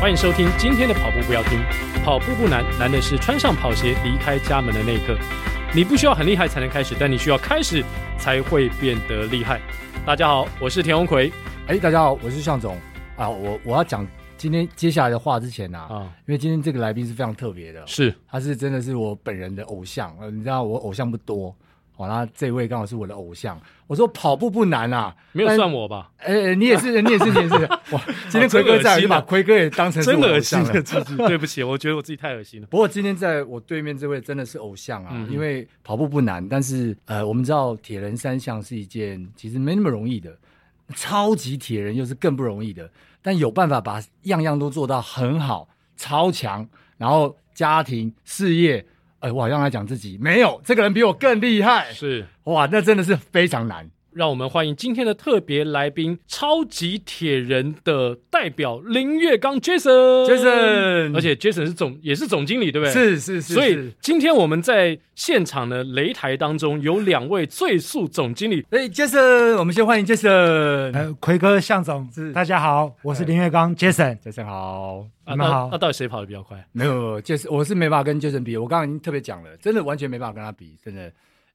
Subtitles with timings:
[0.00, 1.58] 欢迎收听今天的跑步不要听，
[2.04, 5.18] 跑步不难，难的是穿上跑鞋离开家门的那一刻。
[5.74, 7.84] 你不需要很厉害才能开始，但你需要开始
[8.16, 9.60] 才会变得厉害。
[10.06, 11.32] 大家好，我是田鸿魁。
[11.66, 12.78] 哎，大家好，我是向总
[13.16, 13.28] 啊。
[13.28, 14.06] 我我要讲
[14.36, 20.16] 今天接下来的话之前呢，啊，啊因为今天这个来宾是非常特别的，是，他是真的是我本人的偶像。
[20.20, 21.52] 呃，你知道我偶像不多。
[21.98, 23.60] 好，那这位刚好是我的偶像。
[23.88, 26.12] 我说跑步不难啊，没有算我吧？
[26.18, 27.54] 呃，你也是，你也是，你也是。
[27.90, 30.72] 哇，今天奎哥在，就把奎哥也当成是偶像了。
[31.26, 32.68] 对不起，我觉得我自己太恶心了。
[32.70, 40.38] 不过今天在我对面这位真的是偶像啊，因为跑步不难，但是呃，我们知道铁人三项是一件其实没那么容易的，
[40.94, 42.88] 超级铁人又是更不容易的。
[43.20, 46.64] 但有办法把样样都做到很好，超强，
[46.96, 48.86] 然后家庭事业。
[49.20, 51.92] 哎，我好像在讲自己没有，这个人比我更厉害。
[51.92, 53.90] 是哇，那真的是非常难。
[54.18, 60.26] 让我们欢迎今天的特别来宾——超级铁人的代表林月刚 Jason。
[60.26, 62.92] Jason，而且 Jason 是总也是总经理，对不对？
[62.92, 63.54] 是是是。
[63.54, 68.66] 所以今天我们在现场的擂台当中有两位最速总经理。
[68.70, 70.28] 哎，Jason，我们先欢迎 Jason。
[70.28, 74.18] 呃，奎哥、向总，大家好，我是林月刚 Jason。
[74.18, 75.68] Jason 好，你们好。
[75.70, 76.66] 那到底谁跑得比较快？
[76.72, 78.56] 没有，Jason，我是没办法跟 Jason 比。
[78.56, 81.08] 我刚刚已经特别讲了，真的完全没办法跟他比，真的。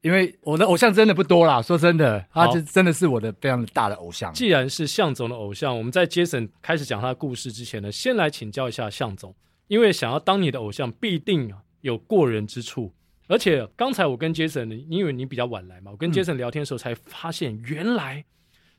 [0.03, 4.33] 因为我的偶像真的不多啦，说真的，他就真的是我的非常大的偶像。
[4.33, 9.33] 既然是向总的偶像，我们在 Jason 开始讲他的故事之前呢，先来请教一下向总，
[9.69, 12.93] 因为想要当你的偶像，必定有过人之处。
[13.27, 18.25] 而且刚才我跟 Jason，因为你比较晚来嘛，我跟 Jason 聊天的时候才发现，原来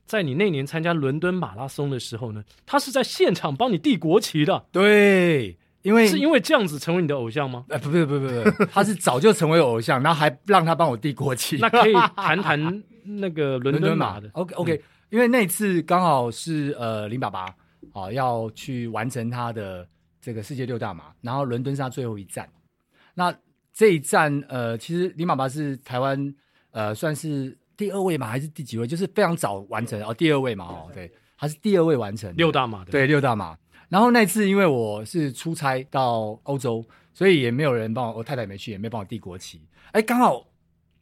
[0.04, 4.66] 在你那年参加伦敦马拉松的时候呢，他是在现场帮你递国旗的。
[4.70, 5.56] 对。
[5.84, 7.66] 因为是因为这样子成为你的偶像吗？
[7.68, 11.58] 哎，不不不不不，他是早就成为偶像，然后还让他帮我递国旗。
[11.58, 14.28] 那可以谈谈那个伦敦马的。
[14.32, 17.54] OK OK，因为那次刚好是呃林爸爸
[17.92, 19.86] 啊要去完成他的
[20.22, 22.48] 这个世界六大马，然后伦敦是他最后一站。
[23.12, 23.32] 那
[23.74, 26.34] 这一站呃，其实林爸爸是台湾
[26.70, 28.86] 呃算是第二位嘛，还是第几位？
[28.86, 33.54] 就是非常早完成哦，第二位嘛哦，对，他是第二位完成六大马的，对六大马。
[33.88, 39.60] 然后那次因为我是出差到欧洲，所以也没有人帮我，我太太没去，也没帮我递国旗。
[39.92, 40.46] 哎，刚好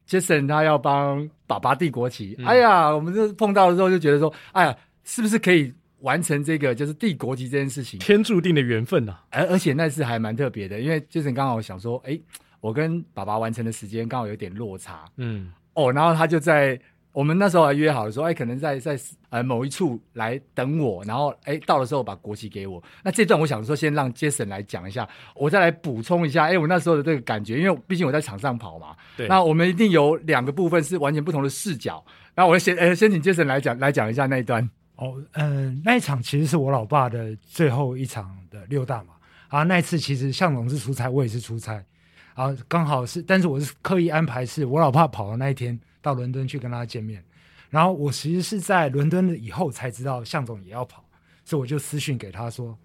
[0.09, 2.34] Jason 他要帮爸爸递国旗。
[2.38, 7.98] 嗯、哎呀，我们就碰到的时候就觉得说，哎呀，是不是可以完成这个就是递国旗这件事情？
[8.00, 9.25] 天注定的缘分呐、啊！
[9.31, 12.21] 而而且那次还蛮特别的，因为 Jason 刚好想说，哎，
[12.60, 15.04] 我跟爸爸完成的时间刚好有点落差。
[15.16, 16.78] 嗯，哦，然后他就在。
[17.12, 22.82] 我们那时候还约好了说，哎，可能在在呃某一处来等我，然后哎到的时候把国旗给我。
[23.04, 26.44] 那这段我想说，先让 Jason 来讲一下，我再来补充一下。
[26.44, 28.96] 哎，我那时候的这个感觉，因为毕竟我在场上跑嘛。
[29.14, 29.28] 对。
[29.28, 32.02] 那我们一定有两个部分是完全不同的视角。
[32.34, 34.66] 那我先呃先请 Jason 来讲来讲一下那一段。
[34.96, 39.12] 哦，嗯、呃，那一场其实是我老爸的最后一场的六大嘛
[39.48, 39.64] 啊。
[39.64, 41.84] 那一次其实向总是出差，我也是出差
[42.32, 45.78] 啊，刚好是，但是我是刻意安排是我老爸跑的那一天。
[46.02, 47.24] 到伦敦去跟他见面，
[47.70, 51.08] 然后我其实是在伦敦以后才知道向总也要跑，
[51.44, 52.76] 所以我就私讯给他说，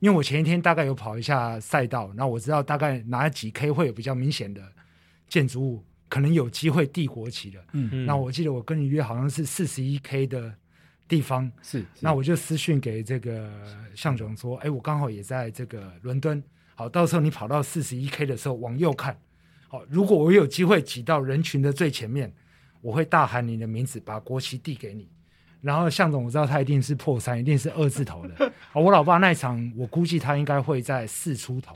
[0.00, 4.60] 因为我前一天大概有跑一下赛道，然后我知道大概哪几 K 会有比较明显的
[5.28, 7.60] 建筑物，可能有机会递国旗的。
[7.72, 8.04] 嗯嗯。
[8.04, 10.52] 那我记得我跟你约好像是四十一 K 的
[11.08, 11.86] 地方，是。
[12.00, 13.50] 那我就私讯给这个
[13.94, 16.42] 向总说，哎，我刚好也在这个伦敦，
[16.74, 19.16] 好，到时候你跑到四十一 K 的时候往右看，
[19.68, 22.30] 好，如果我有机会挤到人群的最前面。
[22.80, 25.08] 我会大喊你的名字，把国旗递给你。
[25.60, 28.52] 然后向总，我知道他一定是破三，一定是二字头的。
[28.70, 31.74] 好， 我老爸那一场，我估计他应该会在四出头，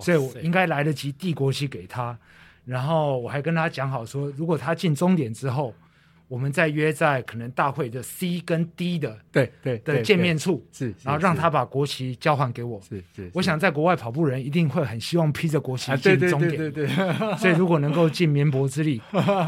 [0.00, 2.18] 所以我应该来得及递国旗给他。
[2.64, 5.74] 然后我还跟他讲好说，如果他进终点之后。
[6.28, 12.78] 我们再约在可能大会的 C 跟 D 的对对的见面处，是，然后让他把国旗交还给我。
[12.86, 19.00] 是是，我想在国外跑步人一定会很希望披着国旗进终点，对对对，所以如果能够尽绵薄之力，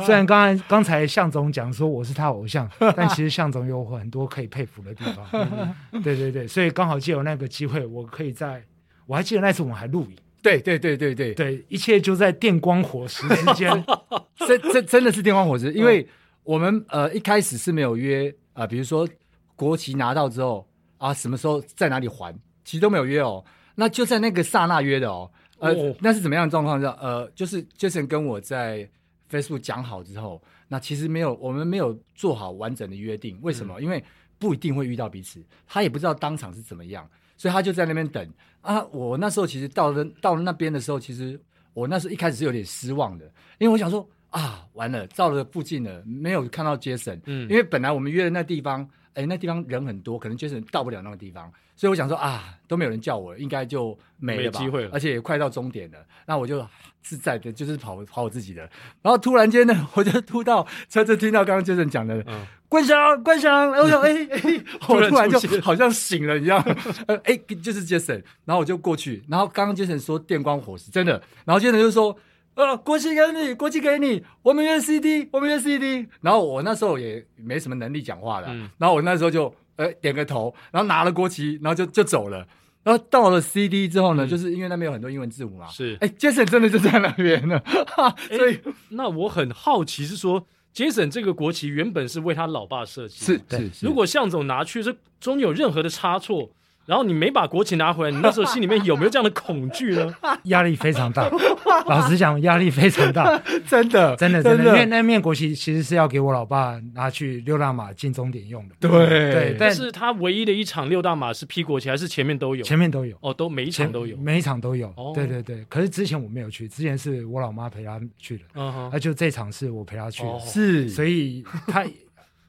[0.06, 2.66] 虽然刚才刚才向总讲说我是他偶像，
[2.96, 5.74] 但其实向总有很多可以佩服的地方。
[6.02, 8.64] 对对对，所以刚好借由那个机会，我可以在，
[9.04, 10.16] 我还记得那次我们还录影。
[10.42, 13.70] 对对对对对对，一切就在电光火石之间，
[14.48, 16.08] 真真真的是电光火石，因为。
[16.50, 19.08] 我们呃一开始是没有约啊、呃，比如说
[19.54, 20.68] 国旗拿到之后
[20.98, 23.44] 啊，什么时候在哪里还，其实都没有约哦。
[23.76, 25.30] 那就在那个刹那约的哦。
[25.60, 26.90] 呃，哦、那是怎么样的状况呢？
[27.00, 28.90] 呃，就是 Jason 跟我在
[29.30, 33.38] Facebook 讲好之后，那其实没有，我们没有做好完整的约定。
[33.42, 33.78] 为什么？
[33.78, 34.02] 嗯、因为
[34.36, 38.28] 不一定会遇到彼此，他也不知道当场是怎么样，所以他就在那边等
[38.60, 38.84] 啊。
[38.86, 41.40] 我那时候其实到了到了那边的时候，其实
[41.74, 43.24] 我那时候一开始是有点失望的，
[43.58, 44.04] 因为我想说。
[44.30, 56.64] 啊，完了，到了附近了，没有看到 Jason，嗯，因为本来我们约的那地方，哎，那地方人很多，可能 Jason 到不了那个地方，所以我想说啊，都没有人叫我，应该就没了吧，没机会了，而且也快到终点了，那我就
[57.02, 58.62] 自在的，就是跑跑我自己的，
[59.02, 66.62] 然后突然间呢，我就突到车子听到刚刚 Jason 讲的，嗯，关翔，关翔，我说哎哎， 我突然就好像醒了一样，
[67.08, 72.16] 呃哎，就是 Jason，然后我就过去，然后刚刚 Jason 说电光火石，真的，然后 Jason 就说。
[72.54, 76.06] 呃，国旗给你，国旗给你，我们约 CD，我们约 CD。
[76.20, 82.46] 然后我那时候也没什么能力讲话的，嗯、然后我那时候就呃点个头，然后拿了国旗，然后就就走了。
[82.82, 87.60] 然后到了 CD 之后呢，嗯、就是因为那边有很多英文字母嘛，是，哎，Jason 真的就在那边呢。
[88.36, 88.58] 所以，
[88.88, 93.86] 那我很好奇是说，Jason 这个国旗原本是为他老爸设计，是是是。
[93.86, 96.50] 如果向总拿去，这中间有任何的差错。
[96.90, 100.12] 然后你没把国旗拿回来，你那时候心里面有没有这样的恐惧呢？
[100.50, 101.30] 压力非常大，
[101.86, 108.74] 老实讲，压力非常大， 真的，真的，真的，因为那面国旗其实是要给我老爸拿去六大马进终点用的。
[108.80, 112.64] 对对，但是他唯一的一场六大马是披国旗，还是前面都有？
[112.64, 114.92] 前面都有哦，都每一场都有，每一场都有。
[115.14, 118.44] 对对对，可是之前我没有去，之前是我老妈陪他去的。
[118.54, 121.86] 嗯哼，那就这场是我陪他去的，是，所以他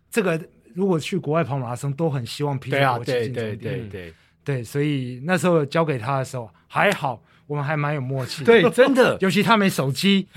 [0.09, 0.41] 这个
[0.73, 3.33] 如果去国外跑马拉松，都很希望披国旗进终点。
[3.33, 3.89] 对对对。
[3.89, 4.13] 对，
[4.63, 8.43] 所以那时候交给他的时候还好，我们还蛮有默契。
[8.43, 10.27] 对，真的， 尤其他没手机，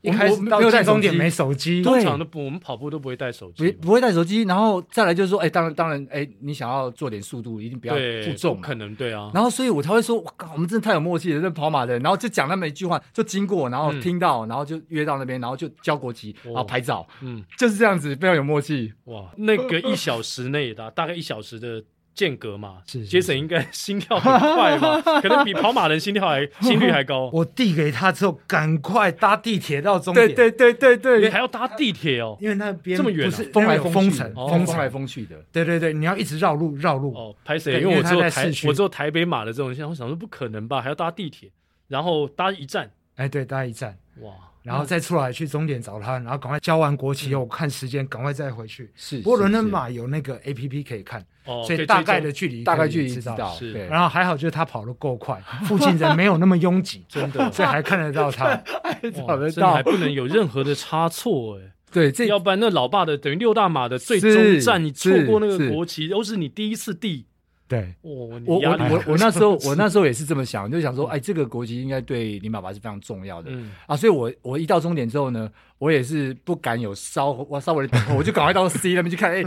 [0.00, 1.82] 一开始到终点没手机。
[1.82, 4.42] 通常的我们跑步都不会带手机，不不会带手机。
[4.42, 7.94] 然后再来就是说，哎，当然当然，哎，你想要做点速度，一定不要
[8.24, 9.28] 负重，可能对啊。
[9.34, 12.00] 然后所以我才会说，我靠，我们真的太有默契了，这跑马的人。
[12.00, 18.92] 然后就讲那么一句话，就经过，然后听到，然后就约到那边，然后就交国旗，然后拍照，嗯，就是这样子，非常有默契。
[19.06, 21.82] 哇，那个一小时内的大概一小时的。
[22.18, 25.00] 间隔嘛，是杰森应该心跳很快嘛？
[25.22, 27.30] 可能比跑马人心跳还心率还高。
[27.32, 30.26] 我递给他之后，赶快搭地铁到终点。
[30.34, 35.36] 对对对对对，你还要搭地铁哦，因为那边这么远，风来风尘，风来风去的。
[35.52, 37.14] 对对对，你要一直绕路绕路。
[37.14, 37.80] 哦，拍谁？
[37.80, 40.82] 因为我坐台，我坐台北马的这种线，我想说不可能吧？
[40.82, 41.48] 还要搭地铁，
[41.86, 42.90] 然后搭一站。
[43.14, 43.96] 哎，对，搭一站。
[44.22, 44.32] 哇。
[44.68, 48.90] 然后再出来去终点找他，然后赶快交完国旗后看时间，赶快再回去。
[48.94, 51.24] 是，不过伦敦马有那个 A P P 可以看，
[51.66, 53.54] 所以大概的距离大概距离知道。
[53.54, 58.54] 是，然后还好就是他跑得够快， 附近人没有那么拥挤， 真的，所以还看得到他，
[59.16, 61.72] 找得到，还不能有任何的差错哎。
[61.90, 67.24] 对，这要不然那老爸的等于六大马的最终站，你错过那个国旗，都是你第一次递。
[67.68, 73.70] 对，我我我我那时候我那时候也是这么想，就想说，哎，这个国籍应该对林爸爸是非常重要的，嗯。
[73.86, 75.48] 啊，所以我我一到终点之后呢。
[75.78, 79.42] 我也是不敢有稍我稍微的等候，我就赶快到 C 那边去看， 哎，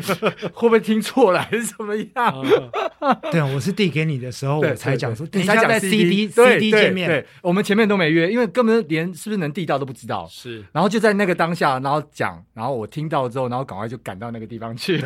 [0.54, 2.46] 会不会听错了还是怎么样？
[3.32, 10.28] 对啊，我是递给你的时候，我才讲说，你才讲 CD CD 界面，对，我们前面都没约，因为根本连是不是能递到都不知道。
[10.30, 15.04] 是，然后就在那个当下，然后讲，然后我听到之后，然后赶快就赶到那个地方去。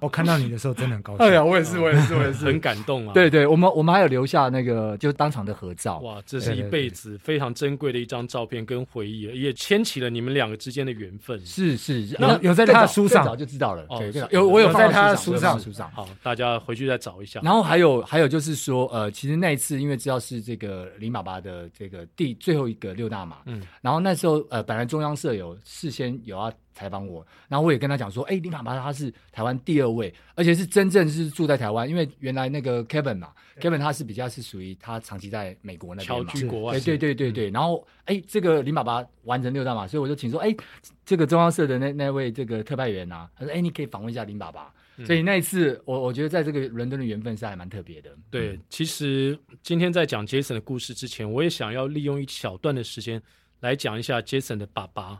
[0.00, 1.20] 我看到你的时候真的很高兴。
[1.26, 3.12] 哎呀，我也是，我也是，我也是很感动啊。
[3.12, 5.98] 对对，我们我们还有留下那个就当场的合照。
[5.98, 11.38] 哇，这是一辈子非常珍贵的一张照片跟回忆，也牵起了你们两个之间的缘分。
[11.44, 13.86] 是是，有有在他的书上早就知道了。
[13.98, 15.90] 对，有我有在他的书上书上。
[15.92, 17.40] 好，大家回去再找一下。
[17.42, 33.32] 然后还有还有就是说，呃，其实那一次因为知道是这个林爸爸的这个第最后一个六大马，嗯，然后那时候呃，本来中央社有事先有要采访我，然后我也跟他讲说，哎，林爸爸他是台湾第二位，而且是真正是住在台湾，因为原来那个 Kevin 嘛。
[33.60, 37.50] Kevin 他是比较是属于他长期在美国那边嘛，居国外，对对对对对。
[37.50, 40.56] 然后哎，这个林爸爸完成六大马，所以我就请说，哎，
[41.04, 44.72] 这个中央社的那那位这个特派员啊，他说，哎，你可以访问一下林爸爸。
[45.06, 48.10] 所以那一次，我我觉得在这个伦敦的缘分是还蛮特别的。
[48.30, 53.20] 对，其实今天在讲 Jason 的故事之前，我也想要利用一小段的时间
[53.60, 55.18] 来讲一下 Jason 的爸爸。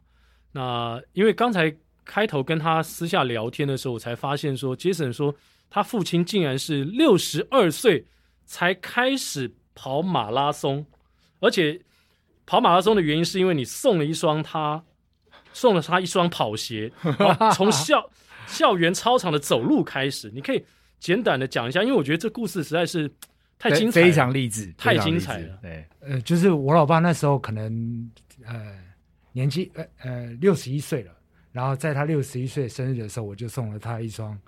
[0.53, 5.35] 那因为刚才开头跟他私下聊天的时候，我才发现说，Jason 说
[5.69, 8.07] 他父亲竟然是六十二岁。
[8.53, 10.85] 才开始跑马拉松，
[11.39, 11.81] 而且
[12.45, 14.83] 跑马拉松的原因是因为你送了一双他
[15.53, 16.91] 送了他一双跑鞋，
[17.55, 18.11] 从校
[18.49, 20.29] 校园操场的走路开始。
[20.35, 20.65] 你可以
[20.99, 23.09] 简短的讲一下，因为我觉得这故事实在是
[23.57, 25.57] 太精彩，非常励志，太精彩了。
[25.63, 28.11] 对，呃，就是我老爸那时候可能
[28.45, 28.77] 呃
[29.33, 31.13] 年纪呃呃六十一岁了，
[31.53, 34.39] 然后在他六十一岁生日的时候，我就送了他一双。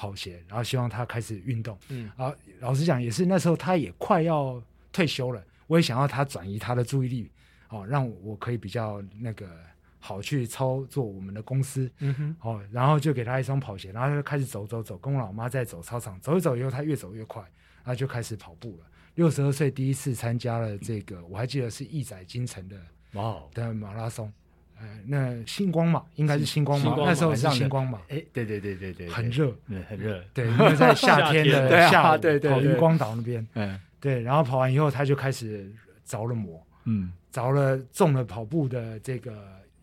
[0.00, 1.76] 跑鞋，然后希望他开始运动。
[1.88, 7.28] 嗯，啊，老实讲，也是那时候他也快要退休了，我也想要他转移他的注意力，
[7.68, 9.50] 哦，让我可以比较那个
[9.98, 11.90] 好去操作我们的公司。
[11.98, 17.42] 嗯哼，哦，然后就给他一双跑鞋，然后他就开始走走走，跟我老妈在走操场，走一走以后，他越走越快，
[17.82, 18.86] 然后就开始跑步了。
[19.16, 22.80] 六十二岁第一次参加了这个，我还记得是义载金城的
[23.12, 24.32] 哇的马拉松。
[24.80, 29.52] 呃，那星光嘛，应该是星光嘛，那时候是星光嘛，哎，对对对对对，很热，
[29.88, 35.68] 很热，对，因为在夏天的 下午，对对，跑渔光岛那边，嗯，对，然后跑完以后，他就开始
[36.04, 39.32] 着了魔，嗯，着了中了跑步的这个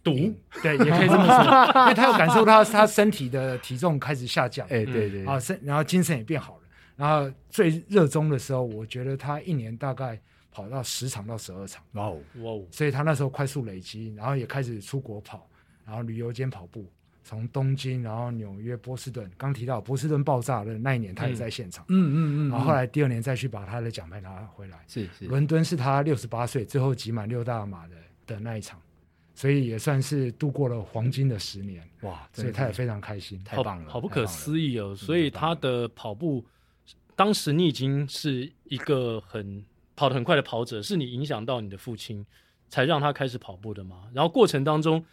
[0.02, 0.14] 毒，
[0.64, 1.44] 对，也可以这么说，
[1.84, 6.62] 因为他有感受到他身体的体重开始下降，哎，对对，啊，身，然后精神也变好了，
[6.96, 10.18] 然后最热衷的时候，我觉得他一年大概。
[10.56, 12.64] 跑到十场到十二场，哇哦哇哦！
[12.72, 15.46] 所以他那时候快速累积，然后也开始出国跑，
[15.86, 16.90] 然后旅游兼跑步，
[17.26, 19.30] 从东京，然后纽约、波士顿。
[19.36, 21.84] 刚提到波士顿爆炸的那一年，他也在现场。
[21.90, 22.16] 嗯嗯
[22.48, 22.50] 嗯。
[22.50, 24.80] 然后后来第二年再去把他的奖牌拿回来。
[24.88, 25.26] 是是。
[25.26, 27.96] 伦敦是他六十八岁最后挤满六大马的
[28.26, 28.80] 的那一场，
[29.34, 31.86] 所以也算是度过了黄金的十年。
[32.04, 32.26] 哇！
[32.32, 34.96] 所以他也非常开心，太棒了，好不可思议哦！
[34.96, 36.46] 所以他的跑步，
[37.14, 39.62] 当时你已经是一个很。
[39.96, 42.26] 跑得很快的跑者，是你影响到你的父亲，
[42.70, 44.04] 才让他开始跑步的吗？
[44.14, 45.04] 然后过程当中，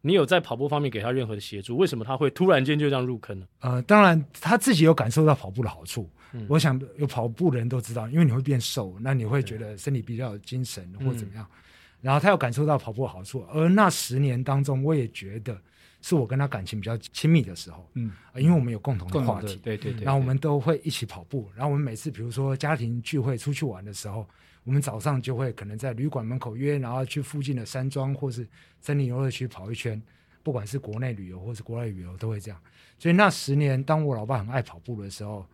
[0.00, 1.76] 你有在跑步方面给他任何的协助？
[1.76, 3.46] 为什么他会突然间就这样入坑呢？
[3.60, 6.08] 呃，当然他自己有感受到跑步的好处。
[6.32, 11.46] 嗯，我想有跑步的人都知道，因为你会变瘦，那你会觉得身体比较有精神或怎么样。
[11.50, 11.56] 嗯，
[12.00, 15.56] 然后他有感受到跑步的好处，而那十年当中，我也觉得。
[16.02, 24.28] 是我跟他感情比较亲密的时候，嗯，因为我们有共同的话题，对对对，然后我们都会一起跑步，然后我们每次比如说家庭聚会出去玩的时候，
[24.64, 28.46] 我们早上就会可能在旅馆门口约，然后去附近的山庄或是
[28.80, 30.02] 森林游乐区跑一圈，
[30.42, 32.60] 不管是国内旅游或是国外旅游都会这样。
[32.98, 35.46] 所以那十年，当我老爸很爱跑步的时候，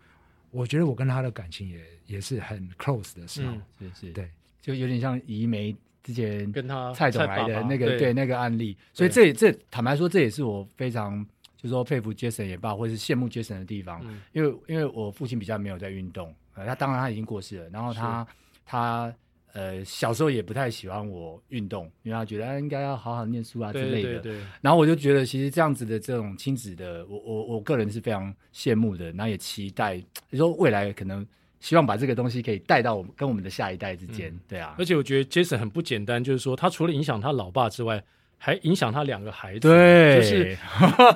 [0.50, 4.31] 我觉得我跟他的感情也也是很 close 的时候，是是，对，
[4.62, 5.76] 就有点像移梅。
[6.09, 11.23] 之前跟他蔡总来的那个对，对那个案例，所以这也这坦白说，这也是我非常
[11.55, 14.00] 就是说佩服 Jason 也罢，或者是羡慕 Jason 的地方。
[14.07, 18.27] 嗯、因为因为我父亲比较没有在运动，呃，他当然他已经过世了，然后他
[18.65, 19.15] 他
[19.53, 24.19] 呃小时候也不太喜欢我运动，因为他觉得他应该要好好念书啊之类的。
[24.21, 31.27] 对对对，然后我就觉得其实这样子的这种亲子的，我我我个人是非常羡慕的，然后也期待，你说未来可能。
[31.61, 34.75] 希望把这个东西可以带到我们跟我们的下一代之间，嗯、对啊。
[34.79, 38.03] 而且我觉得 Jason 很不简单，就是说他除了影响他老爸之外，
[38.37, 39.61] 还影响他两个孩子。
[39.61, 40.59] 对，就是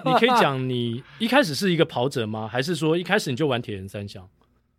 [0.04, 2.48] 你可以讲，你一开始是一个跑者吗？
[2.48, 4.28] 还是说一开始你就玩铁人三项？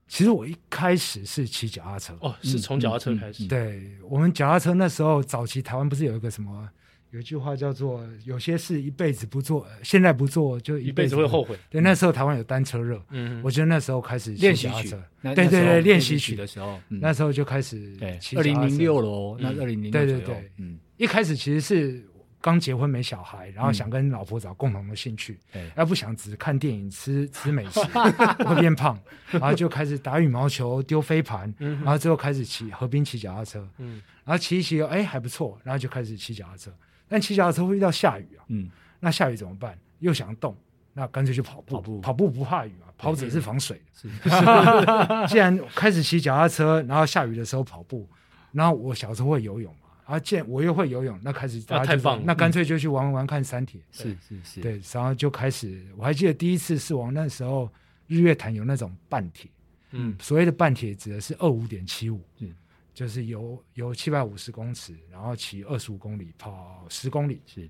[0.08, 3.44] 其实我一开始是骑脚踏车，哦，是从脚踏车开始。
[3.44, 6.70] 嗯嗯嗯、对，我们脚踏车那时候早期台湾不是有一个什么？
[7.14, 11.56] 有一句话叫做“有些事一辈子不做，现在不做就一辈子会后悔”。
[11.70, 14.90] 对，那时候台湾有单车热，嗯，我觉得那时候开始练习曲，
[15.22, 17.96] 对对对，练习曲的时候，那时候就开始。
[17.98, 22.04] 对，二零零六了，那二零零六对对对，嗯，一开始其实是
[22.42, 25.38] 刚结婚没小孩，然后想跟老婆找共同的兴趣，
[25.76, 27.80] 要不想只看电影、吃吃美食
[28.44, 36.72] 会变胖，然后就开始打羽毛球、丢飞盘，然后最后开始骑河边骑脚踏车，嗯，然后骑一骑，哎还不错，然后就开始骑脚踏车。
[37.14, 38.68] 但骑脚踏车会遇到下雨啊，嗯，
[39.00, 39.78] 那下雨怎么办？
[40.00, 40.58] 又想动，
[40.94, 41.76] 那干脆就跑步。
[41.76, 43.84] 跑步，跑步不怕雨啊，跑者是防水的。
[43.94, 44.10] 是，
[45.30, 48.10] 既然开始骑脚踏车，然后下雨的时候跑步，
[48.52, 53.80] 然后我小时候会游泳嘛，啊，既然我又会游泳，那开始那太棒了，那干脆就去玩玩看三铁。
[53.92, 57.70] 是是是，对，然后就开始，我还记得第一次是往那时候
[58.08, 59.52] 日月潭有那种半铁，
[59.92, 62.52] 嗯，所谓的半铁指的是二五点七五，嗯。
[62.94, 67.42] 就是游游七百五十公尺，然后骑二十五公里，跑十公里。
[67.46, 67.70] 是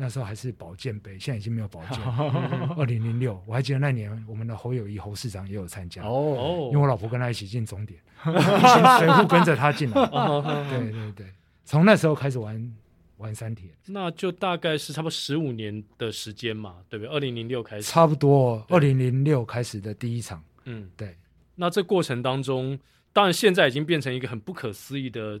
[0.00, 1.98] 那时候还是保健杯，现在已经没有保健。
[2.78, 10.06] 二零零六，我还记得那年我们的侯友谊侯市长也有参加哦，因为我老婆跟他一起进终点， 随扈跟着他进来。
[10.70, 11.26] 对对对，
[11.64, 12.76] 从那时候开始玩
[13.16, 17.12] 玩三铁，那就大概是差不多十五年的时间嘛，对不对？
[17.12, 20.40] 二零零六开始，差不多二零零六开始的第一场。
[20.64, 21.16] 嗯，对。
[21.56, 22.78] 那这过程当中。
[23.18, 25.40] 当然，现在已经变成一个很不可思议的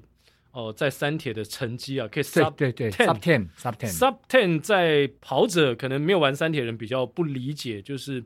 [0.50, 8.24] 哦、呃，在三铁的成绩啊，可以 sub 对对 sub ten sub ten sub ten 在跑者可能没有玩三铁人比较不理解，就是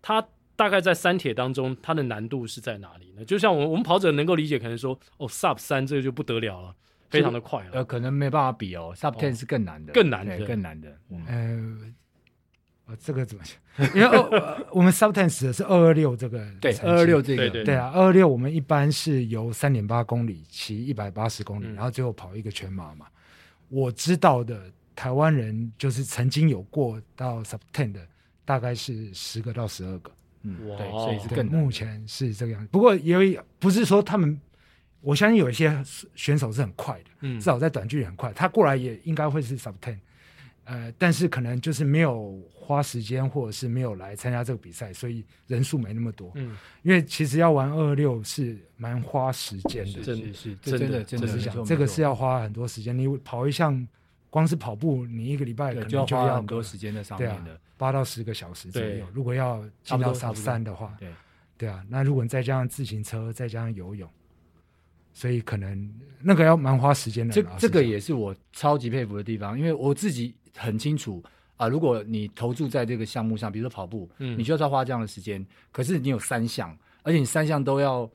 [0.00, 0.26] 他
[0.56, 3.22] 大概在三铁当中，它的难度是在哪里呢？
[3.26, 6.74] 就像我们我们跑者能够理解，可能说哦 sub 三这个就不得了了，
[7.10, 11.26] 非常的快了，呃，可能没办法比哦，sub ten 是更难的，更难的，更难的，嗯。
[11.26, 11.94] 呃
[12.88, 13.86] 呃，这个怎么讲？
[13.94, 23.06] 因为二我们 sub ten 的是二二六这个，对，二二六这个，对啊，二二六我们一般是由三点八公里，骑一百八十公里，嗯、然后最后跑一个全马嘛。
[23.68, 28.00] 我知道的台湾人就是曾经有过到 sub ten 的，
[28.46, 30.10] 大概是十个到十二个。
[30.44, 32.68] 嗯，对，所以是更目前是这个样子。
[32.72, 34.40] 不过也有不是说他们，
[35.02, 35.78] 我相信有一些
[36.14, 39.98] 选手是很快的，嗯，至少在短距离很快，他过来也应该会是 sub ten。
[40.68, 46.30] 呃，但是可能就是没有花时间，或者是没有来参加这个比赛，所以人数没那么多。
[46.34, 52.96] 嗯，因为其实要玩二二六是蛮花时间的，真的是真的真的是这样，这个是要花很多时间。
[52.96, 53.88] 你跑一项
[54.28, 59.06] 光是跑步，你一个礼拜可能就要，就要花很多时间在上面的，八、啊、到十个小时左右。
[59.14, 61.08] 如果要进到上山的话，对
[61.56, 64.06] 对啊，那如果你再加上自行车，再加上游泳，
[65.14, 67.32] 所以可能那个要蛮花时间的。
[67.32, 71.22] 这这个也是我超级佩服的地方，因为我自己很清楚
[71.56, 75.46] 啊，如果你投注在这个项目上，比如说跑步，嗯，你需要花这样的时间。
[75.72, 78.10] 可是你有三项，而且你三项都要。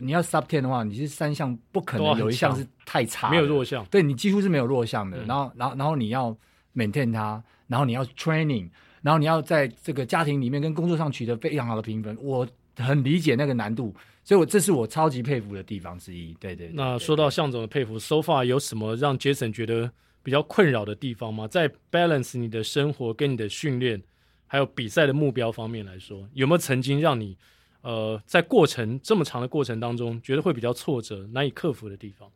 [0.00, 3.84] 你要 sub ten 的话，你是三项不可能有一项是太差，没有弱项。
[3.86, 5.18] 对，你几乎是没有弱项的。
[5.24, 6.30] 嗯、然后，然后，然后你要
[6.72, 8.70] maintain 它，然后你要 training，
[9.02, 12.16] 然后你要在这个家庭里面跟工作上取得非常好的平衡。
[12.22, 12.46] 我
[12.76, 16.32] 很理解那个难度，所以我这是我超级佩服的地方之一。
[16.34, 16.74] 对对，对。
[16.76, 19.90] 那说到向总的佩服，so far 有什么让 Jason 觉得
[20.28, 21.48] 比较困扰的地方吗？
[21.48, 24.02] 在 balance 你的生活跟你的训练，
[24.46, 27.34] 还有比赛的目标方面来说，有没有曾经让你？
[27.80, 32.30] 呃，在过程这么长的过程当中，觉得会比较挫折、难以克服的地方。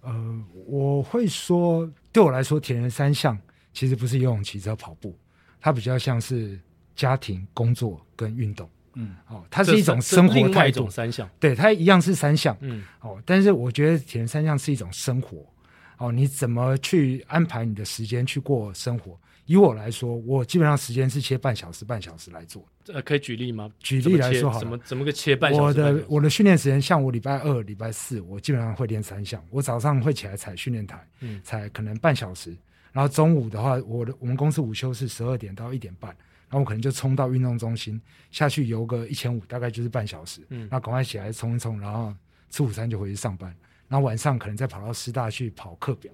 [0.00, 3.38] 呃，我会说，对我来说，铁人三项
[3.74, 5.14] 其实不是游泳、骑车、跑步，
[5.60, 6.58] 它比较像是
[6.96, 8.70] 家庭、工作跟运动。
[8.94, 10.88] 嗯，哦，它是一种生活态度。
[10.88, 12.56] 三项，对，它一样是三项。
[12.60, 15.44] 嗯，哦，但是我觉得铁人三项是一种生活。
[15.98, 19.18] 哦，你怎么去安排你的时间去过生活？
[19.46, 22.62] 以我来说，我基本上时间是切半小时、半小时来做。
[22.92, 23.70] 呃，可以举例吗？
[23.80, 25.96] 举例来说好，好，怎么怎么个切半小时，半小时？
[25.96, 29.42] 我的我的训练时间，像我礼拜二、礼拜四，我基本上会练三项。
[29.50, 32.54] 我早上会起来踩训练台，嗯，踩可能半小时。
[32.92, 36.10] 然后中午的话，我的我们公司午休是十二点到一点半，
[36.50, 37.98] 然后我可能就冲到运动中心
[38.30, 40.42] 下去游个一千五，大概就是半小时。
[40.50, 42.14] 嗯，那赶快起来冲一冲，然后
[42.50, 43.54] 吃午餐就回去上班。
[43.88, 46.12] 然后晚上可能再跑到师大去跑课表。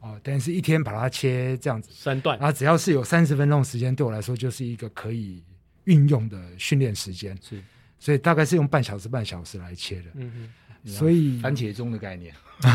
[0.00, 5.44] 哦，但是一天把它切这样子三段，然后只要是有三十分钟时间，对我来说就是一个可以
[5.84, 7.36] 运用的训练时间。
[7.46, 7.62] 是，
[7.98, 10.06] 所以大概是用半小时半小时来切的。
[10.14, 10.48] 嗯
[10.84, 12.34] 嗯，所以番茄钟的概念，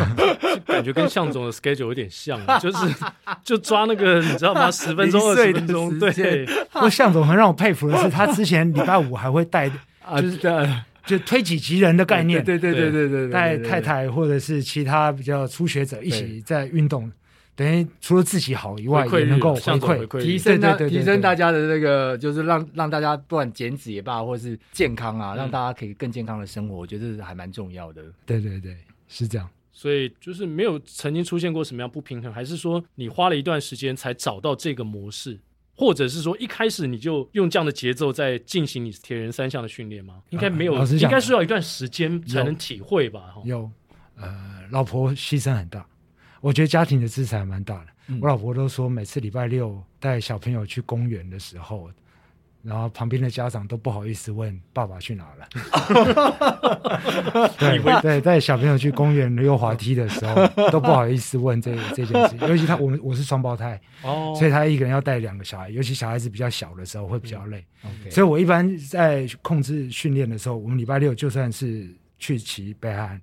[0.68, 2.96] 感觉跟向总的 schedule 有点像，就是
[3.44, 4.70] 就抓那个你知道吗？
[4.70, 5.98] 十分钟二十分钟。
[5.98, 9.68] 对，不过向总很让我佩服的是，他之前礼拜五还会带，
[10.22, 10.84] 就是的。
[11.06, 17.12] 就推己及人的概念，对对对对对对，带太太或者是其他比较初学者一起在运动，
[17.56, 28.04] 等于除了自己好以外，也能够回馈提升他提升大家的那个，就是让让大家不管减脂也罢，或者是健康啊，让大家可以更健康的生活，我觉得这是还蛮重要的。
[28.26, 28.76] 对对对，
[29.08, 29.48] 是这样。
[29.72, 35.38] 所以就是没有曾经出现过什么样不平衡，还是说你花了一段时间才找到这个模式？
[35.76, 40.22] 或者是说一开始你就用这样的节奏在进行你铁人三项的训练吗？
[40.30, 43.34] 应该没有，呃、应该需要一段时间才能体会吧？
[43.44, 43.72] 有，有，
[44.16, 45.86] 呃，老婆牺牲很大，
[46.42, 47.88] 我觉得家庭的支持还蛮大的。
[48.08, 51.90] 嗯、我老婆都说，每次礼拜六带小朋友去公园的时候。
[52.66, 55.48] 然后旁边的家长都不好意思问爸爸去哪了。
[57.60, 67.64] 对 对，带小朋友去公园溜滑梯的时候 都不好意思问这这件事，尤其他我们我是双胞胎哦，所以他一个人要带两个小孩，尤其小孩子比较小的时候会比较累。
[67.84, 73.22] 嗯、所以我一般在控制训练的时候，我们礼拜六就算是去骑北海，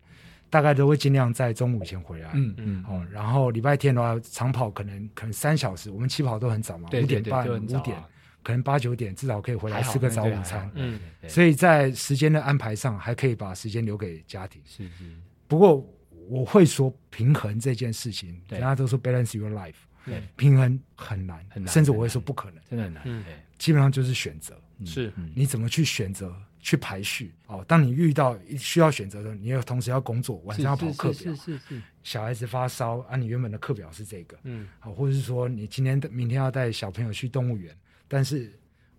[0.49, 2.31] 大概都会尽量在中午前回来。
[2.35, 7.97] 嗯嗯哦，然后礼拜天的话，长跑可能可能三小时，我们起跑都很早嘛，五点半五点。
[8.43, 14.61] 可能八九点至少可以回来吃个早午餐，嗯，所以在时间的安排上还可以把时间留给家庭。
[14.67, 15.05] 是是。
[15.47, 15.87] 不过
[16.29, 19.75] 我会说平衡这件事情，大家都说 balance your life，
[20.05, 23.03] 对，平衡很难，很难，甚至我会说不可能，真的很难。
[23.07, 23.25] 嗯，
[23.59, 27.33] 基本上就是选择，是，你怎么去选择去排序？
[27.47, 31.83] 哦，当你遇到需要选择的时候，你要同时要工作，晚上要跑课表，是是是。
[32.03, 37.77] 小孩子发烧啊，你原本的课表是这个，嗯，好，或者是说你今天明天要带小朋友去动物园。
[38.13, 38.53] 但是，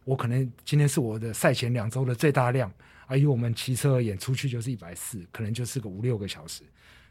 [0.06, 2.73] 我可能今天是我的赛前两周的最大量，
[3.06, 6.63] 而以我们骑车而言，出去就是一百四，可能就是个五六个小时。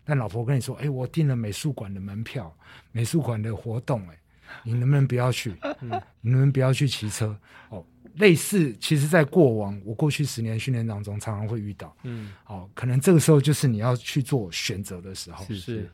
[0.03, 2.53] 但老婆跟你说：“哎，我订了美术馆的门票，
[2.91, 4.19] 美术馆的活动，哎，
[4.65, 5.55] 你能不能不要去？
[5.81, 7.39] 嗯，你能不能不要去骑车？
[7.69, 7.87] 哦，
[8.17, 11.97] 类似，其实，在过往我过去十年训练当中，常常会遇到。
[12.03, 15.45] 嗯，哦，可能这个时候就是你要去做选择的时候。
[15.45, 15.91] 是是，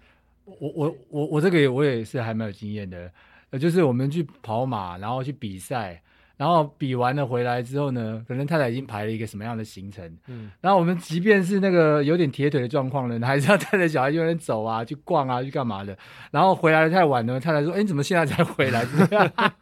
[0.47, 3.13] 我我我我这个也我也是还蛮有经验的。
[3.51, 6.03] 呃，就是我们去跑马，然后去比赛，
[6.37, 15.97] 然后比完了回来之后呢，可能太太已经排了一个什么样的行程，嗯，然后我们即便是那个有点铁腿的状况呢， 还是要带着小孩去那边走啊，去逛啊，去干嘛的，
[16.31, 18.85] 然后回来的太晚了，太太说：“哎，你怎么现在才回来？”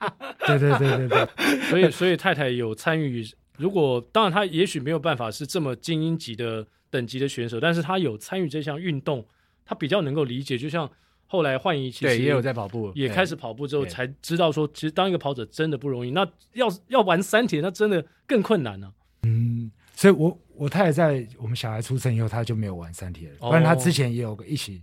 [0.46, 1.28] 对对对对对，
[1.70, 3.24] 所以所以太太有参与。
[3.56, 9.24] 如果当然，她也许没有办法是这么精英级的等级的选手，但是她有参与这项运动，
[9.64, 10.90] 她比较能够理解，就像。
[11.26, 16.10] 后来焕仪其实也有在跑步，也开始跑步之后才知道说，其实当一个跑者真的不容易。
[16.12, 18.92] 那要要玩三铁，那真的更困难了、啊。
[19.24, 23.34] 嗯，所以我我太太在我们小孩出生以后，她就没有玩三铁了。
[23.40, 24.82] 不然他之前也有个一起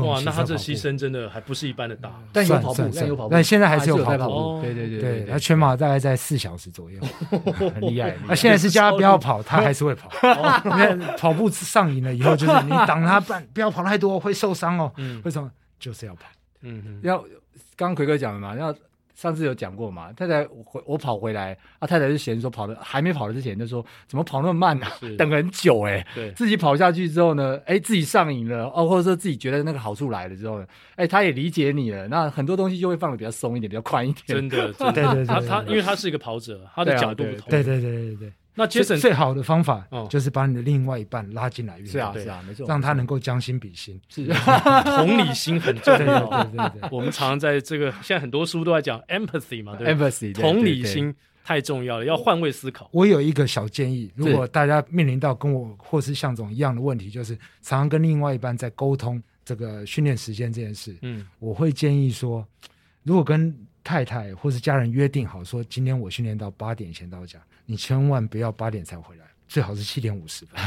[0.00, 4.62] 哇，那他这牺牲真的还不是一般的大，但有跑步，但有跑步，但现在还是有跑步。
[4.62, 6.98] 对对对对，他全马大概在四小时左右，
[7.74, 8.16] 很厉害。
[8.26, 10.10] 那现在是叫他不要跑，他还是会跑。
[10.64, 14.90] 那跑步上瘾了以后，就是你挡他，不不要跑太多，会受伤哦。
[15.24, 15.50] 为什么？
[15.82, 16.22] 就是要跑。
[16.62, 17.18] 嗯嗯，要
[17.76, 18.74] 刚刚奎哥讲的嘛，要。
[19.14, 20.10] 上次有讲过嘛？
[20.14, 24.90] 太太回我跑回来，啊，太太就嫌说跑的还没跑的之前就说怎么跑那么慢啊？
[25.18, 26.06] 等很久哎、欸。
[26.14, 30.66] 对，自己跑下去之后呢，哎，自己上瘾了哦，或者说自己觉得那个好处来了之后呢，
[30.96, 34.24] 哎，他也理解你了，那很多东西就会放的比较松一点，比较宽一点。
[34.26, 37.50] 真的，真的对对对，他他因为他是一个跑者，他的角度不同。
[37.50, 38.32] 对对对对对。
[38.54, 46.26] 那杰森最好的方法就是把你的另外一半拉进来运动，是啊是啊，没错，让他能够将心比心，是同理心很重要。
[46.44, 52.90] 对对对， 我们常常在这个现在很多书都在讲 empathy 嘛，对 empathy 同理心太重要了，要换位思考。
[52.92, 62.46] 我有一个小建议，如果大家面临到跟我或是向总一样的问题，就是常常跟另外一半在沟通这个训练时间这件事，嗯，我会建议说，
[63.02, 67.40] 如果跟太太或是家人约定好说，今天我训练到八点前到家。
[67.72, 70.60] 你千万不要八点才回来，最好是七点五十分。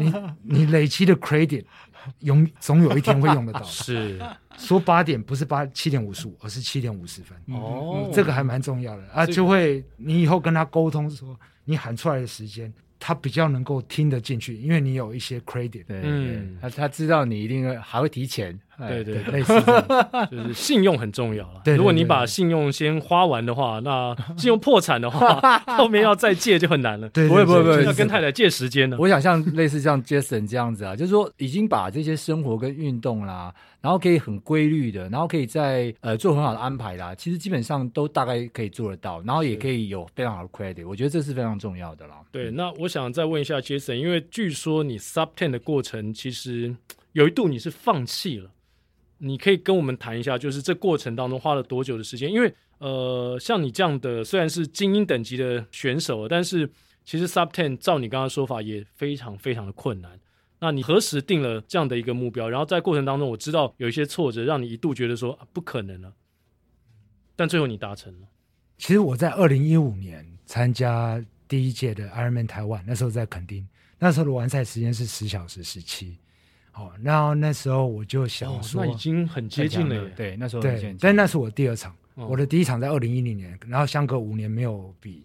[0.00, 1.66] 你你累积的 credit
[2.20, 3.62] 永总有一天会用得到。
[3.68, 4.18] 是
[4.56, 7.36] 说八点不是八七点五十五，而是七点五十分。
[7.54, 12.72] 哦、嗯，这个还蛮重要的啊，就会你以后跟他沟通说，你喊出来的时间。
[13.06, 21.62] 他比较能够听得进去，因为你有一些 credit，嗯，他他知道你一定还会提钱，对对，类似 这样，就是信用很重要了。
[21.76, 27.08] 如果你把信用先花完的话，那 信用破产的话， 后面要再借就很难了。
[27.10, 28.96] 对，不会不会不会，要跟太太借时间呢。
[28.98, 33.54] 我想像类似像 Jason 这样子啊，就是说已经把这些生活跟运动啦。
[33.80, 37.14] 然后可以很规律的，然后可以在呃做很好的安排啦。
[37.14, 40.88] 其实基本上都大概可以做得到，然后也可以有非常好的 credit。
[40.88, 42.14] 我觉得这是非常重要的啦。
[42.32, 46.74] 对，那我想再问一下 Jason，因为据说你 sub ten 的过程其实
[47.12, 48.48] 有一度你是放弃了，
[49.18, 52.30] 你可以跟我们谈一下，就是这过程当中花了多久的时间？
[52.30, 56.68] 因为呃，像你这样的虽然是精英等级的选手，但是
[57.04, 60.18] 其实 sub ten 照你刚刚说法也非常非常的困难。
[60.60, 62.48] 那你何时定了这样的一个目标？
[62.48, 66.12] 然后在过程当中，我知道有一些挫折，让你一度觉得说、不可能了，
[67.36, 68.28] 但最后你达成了。
[68.78, 73.66] 其实我在二零一五年参加第一届的 Ironman 台湾，那时候在垦丁，
[73.98, 76.18] 那时候的完赛时间是十小时十七。
[76.76, 80.08] 好，然后那时候我就想说，哦、那已经很接近了。
[80.16, 85.24] 对，那时候对，但那是我第二场，哦、我的第一场在二零一零年，然后相隔五年没有比。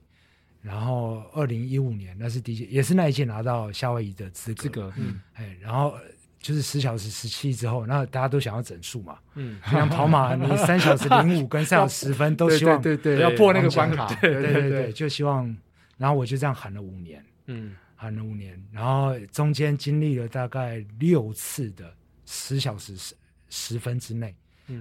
[0.62, 4.62] 然后二零一五年，那是第一届，也是那一届拿到夏威夷的资格。
[4.62, 5.96] 资格，嗯，哎，然后
[6.38, 15.56] 就是十小时十七之后，然后大家都想要整数嘛，嗯，像跑马，你三小时零五跟三小时十分都 希望对对要破那个关卡，对对对对，就希望。
[15.98, 21.94] 然后我就这样喊了五年，嗯，喊了五年，然后中间经历了大概六次的
[22.26, 23.14] 十小时十
[23.50, 24.34] 十分之内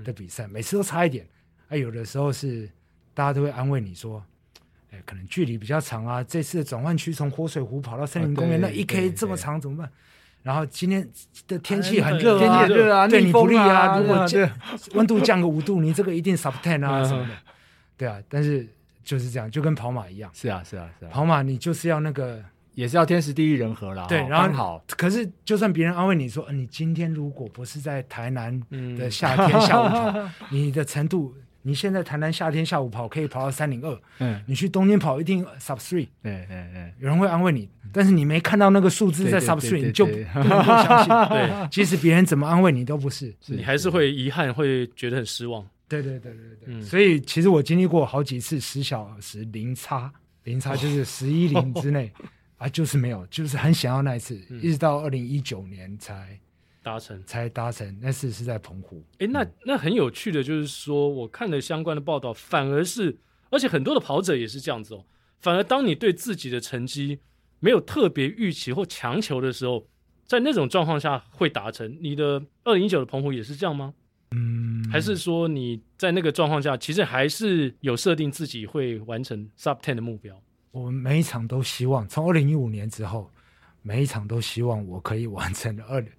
[0.04, 1.26] 的比赛，每次都差一点。
[1.68, 2.70] 哎，有的时候是
[3.12, 4.24] 大家都会安慰你说。
[4.90, 6.22] 哎，可能距离比较长啊。
[6.22, 9.90] 这次的转换区从活水湖跑到森林公园，那一 K 这么长怎么办？
[10.42, 11.06] 然后今天
[11.46, 13.98] 的天气很热，天气很热啊，对你不利啊。
[13.98, 14.24] 如果
[14.94, 17.34] 温度降个五度，你这个一定 sub ten 啊什么的。
[17.98, 18.66] 对啊，但是
[19.04, 20.30] 就是这样，就跟跑马一样。
[20.32, 21.10] 是啊，是啊，是啊。
[21.10, 22.42] 跑马你就是要那个，
[22.78, 24.06] 也是要天时地利人和啦。
[24.08, 24.84] 对，然后好。
[24.96, 28.62] 可是就算别人安慰你说，你今天如果不是在台南
[28.96, 31.34] 的夏天下午跑， 你的程度。
[31.62, 41.12] 你现在台南夏天下午跑可以跑到三零二，嗯，你去东京跑一定 sub three，对对对，有人会安慰你，但是你没看到那个数字在 sub three， 你就不能够相信。
[41.28, 45.66] 对，即使别人怎么安慰你都不是，你还是会遗憾，会觉得很失望。
[45.88, 50.10] 对对对对对，所以其实我经历过好几次十小时零差，
[50.44, 52.10] 零差就是十一零之内
[52.58, 56.38] 啊，就是没有，就是很想要那一次，一直到二零一九年才。
[56.80, 59.04] 达成才达成，那次是在澎湖。
[59.18, 63.14] 哎，那那很有趣的，就是说我看了相关的报道，反而是，
[63.50, 65.04] 而且很多的跑者也是这样子哦。
[65.38, 67.18] 反而当你对自己的成绩
[67.58, 69.86] 没有特别预期或强求的时候，
[70.24, 71.98] 在那种状况下会达成。
[72.00, 73.92] 你的二零一九的澎湖也是这样吗？
[74.30, 80.40] 嗯，还是说你在那个状况下，其实还是有设定自己会完成 sub ten 的目标？
[80.70, 83.30] 我们每一场都希望，从二零一五年之后，
[83.82, 86.10] 每一场都希望我可以完成二零。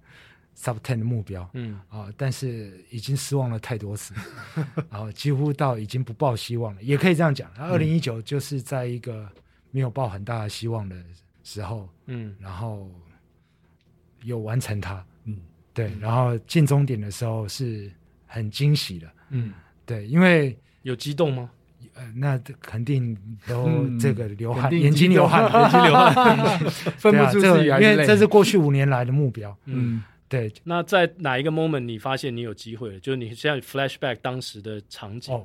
[0.56, 4.12] Sub ten 的目标，嗯啊，但是已经失望了太多次，
[4.90, 7.50] 然后几乎到已经不抱希望了，也可以这样讲。
[7.54, 9.26] 二零一九就是在一个
[9.70, 11.02] 没有抱很大的希望的
[11.44, 12.90] 时候，嗯，然后
[14.22, 15.40] 有完成它，嗯，
[15.72, 17.90] 对，然后进终点的时候是
[18.26, 19.54] 很惊喜的，嗯，
[19.86, 21.50] 对，因为有激动吗？
[22.00, 23.14] 呃，那肯定
[23.46, 26.58] 都这个流汗，眼睛流汗，眼睛流汗，
[26.96, 30.02] 分不出自己，因为这是过去五年来的目标， 嗯。
[30.28, 33.00] 对，那在哪一个 moment 你发现你有机会了？
[33.00, 35.44] 就是你现在 flashback 当时的场景，哦，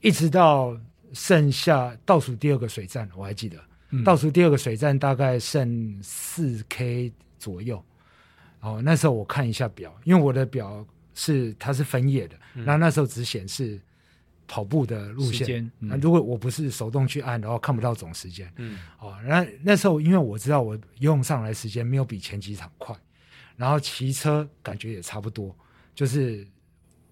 [0.00, 0.76] 一直到
[1.12, 3.56] 剩下倒数第二个水站，我还记得，
[3.90, 7.80] 嗯、倒数第二个水站大概剩四 K 左右。
[8.58, 13.80] 哦，那时候我看一下表，因为我的表是它是分页的，然后那时候只显示
[14.46, 15.70] 跑步的路线。
[15.78, 18.52] 那、嗯、如果我不是手动去按，然后看不到总时间。
[18.56, 22.96] 嗯，哦，那那时候因为我知道我游泳上来时间没有比前几场快。
[23.54, 25.54] 然后骑车感觉也差不多，
[25.94, 26.44] 就是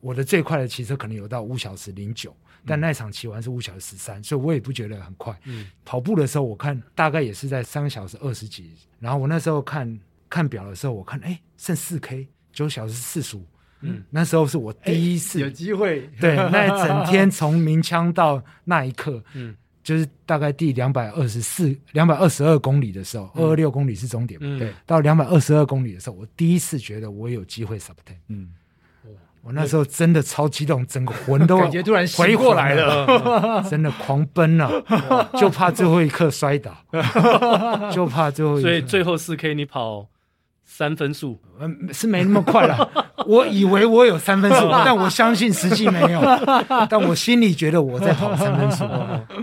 [0.01, 2.35] 我的最快的骑车可能有到五小时零九，
[2.66, 5.38] 但那场骑完是五小时十三，所以我也不觉得很快。
[5.45, 13.45] 嗯，跑步的时候我看大概也是在三个小时二十几，然后我那时候看看表的时候，我看哎剩四 K 九小时四十五，
[13.83, 19.55] 嗯，那时候是我第一次有机会，对，那整天从鸣枪到那一刻，嗯。
[19.83, 24.59] 就是大概第两百二十四、两百二十二公里的时候，二二六公里是终点嘛？
[24.59, 28.14] 对、嗯，到两百二十二公里的时候，我第一次觉得我有机会 sub ten。
[28.29, 28.51] 嗯，
[29.43, 34.71] 我那时候真的超激动，整个魂都 感觉突然回过来了，真的狂奔了，
[35.40, 36.77] 就怕最后一刻摔倒，
[37.90, 38.69] 就怕最后一刻。
[38.69, 40.07] 所以最后四 K 你跑。
[40.72, 42.88] 三分速，嗯，是没那么快了。
[43.26, 46.20] 我以为我有三分速， 但我相信实际没有。
[46.88, 48.85] 但我心里觉得我在跑三分速。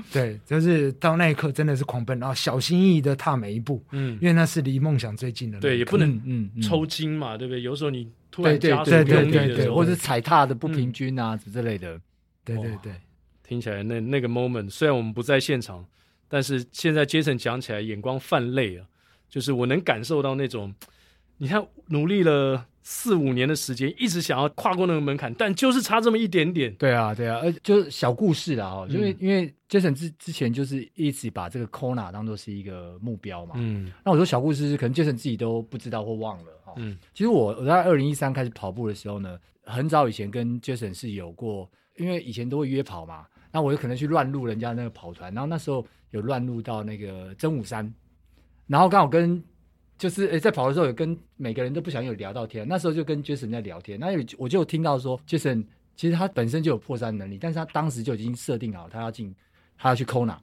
[0.10, 3.84] 对，就是到那一刻真的是狂奔，然后小心翼翼的踏每一步。
[3.92, 5.60] 嗯，因为那是离梦想最近的。
[5.60, 7.62] 对，也不能嗯抽筋嘛，对不对？
[7.62, 12.00] 有时候你突然加速用力的时候，或者踩踏的不平均啊之类的。
[12.46, 12.94] 对对对，
[13.44, 15.86] 听起来那那个 moment，虽然我们不在现场，
[16.30, 18.86] 但是现在 Jason 讲起来眼光泛泪啊，
[19.30, 20.74] 就是我能感受到那种。
[21.38, 26.74] 你看，努力了四五年的时间，一直想要跨过那个门槛，但就是差这么一点点。
[26.76, 33.56] 对啊，对啊，而就是小故事啦哈，因为、嗯、因为 Jason 之之前就是一直把这个 Kona 当做是一个目标嘛。
[33.58, 36.74] 嗯，那我说小故事是可能 Jason 自己都不知道或忘了哈。
[36.78, 47.94] 嗯，其实我我在二零一三开始跑步的时候呢，很早以前跟 Jason 是有过，因为以前都会约跑嘛，那我就可能去乱入人家那个跑团，然后那时候有乱入到那个真武山，
[48.66, 49.44] 然后刚好跟。
[49.98, 52.68] 就是诶，在跑的时候，有跟每个人都不想有聊到天。
[52.68, 59.34] 那时候就跟 Jason 在聊天，那有我就听到说，Jason 其实他本身就有破三能力，但是他当时就已经设定好，他要进，
[59.76, 60.38] 他要去 Kona，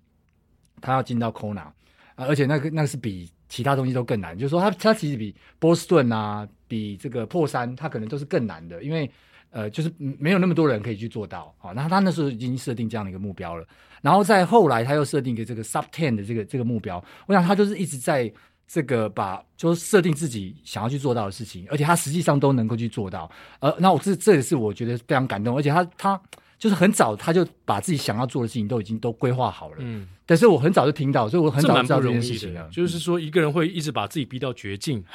[0.81, 1.75] 他要进到 Kona 啊，
[2.17, 9.09] 而且那个那个是比其他东西都更难，就是说他他其实比波士顿啊，比这个破三，他可能都是更难的，因为
[9.51, 11.71] 呃，就是没有那么多人可以去做到啊。
[11.71, 13.65] 那他那时候已经设定这样的一个目标了，
[14.03, 18.33] 然后在后来他又设定一个这个 Sub Ten 的这个这个目标，我想他就是一直在。
[18.75, 23.31] 这个把就是设定自己想要去做到的事情，而且他实际上都能够去做到。
[23.61, 26.21] 呃，那我这这也是我觉得非常感动，而且他他
[26.59, 29.77] 就是很早他就把自己想要做的事情都已经都规划好了。
[29.79, 32.69] 嗯，但是我很早就听到，所以我很早就知道这件事情了。
[32.73, 35.05] 就是说，一个人会一直把自己逼到绝境，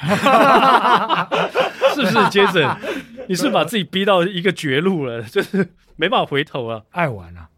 [1.94, 2.74] 是不是？Jason，
[3.30, 7.48] 你是把自己逼到一个绝路了， 就是没办法回头了，爱玩啊。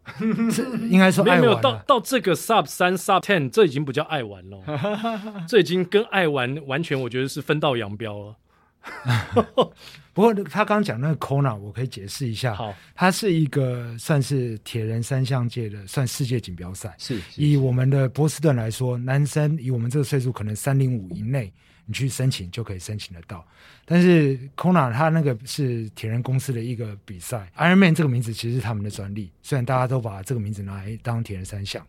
[0.91, 4.59] 应该说爱玩没有没有到到这个 sub 三 sub ten，这已经不叫爱玩了，
[5.49, 8.35] 这已经跟爱玩完全我觉得是分道扬镳了。
[10.13, 12.53] 不过他刚刚讲那个 Kona，我可以解释一下。
[12.53, 16.93] 好，它是一个算是铁人三项界的算世界锦标赛。
[16.99, 21.51] 是，以我们的波士顿来说，男生以我们这个岁数，可能三零五以内。
[21.85, 23.45] 你去申请就可以申请得到，
[23.85, 31.85] 但是 Kona 它那个是铁人公司的一个比赛，Ironman 这个名字其实是他们的专利，虽然大家都把这个名字拿来当铁人三项，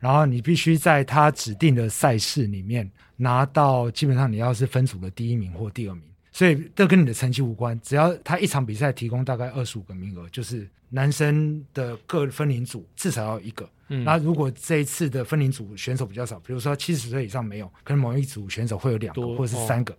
[0.00, 6.04] 然后你必须在他指定的赛事里面拿到，基本上你要是分组的第一名或第二名。
[6.34, 13.70] 所以这跟你的成绩无关，只要他一场比赛提供大概二十五个名额，就是男生的各分龄组至少要一个。
[13.88, 19.96] 嗯，那如果这一次的分龄组选手比较少，比如说七十岁以上没有，可能某一组选手会有两个或者是三个。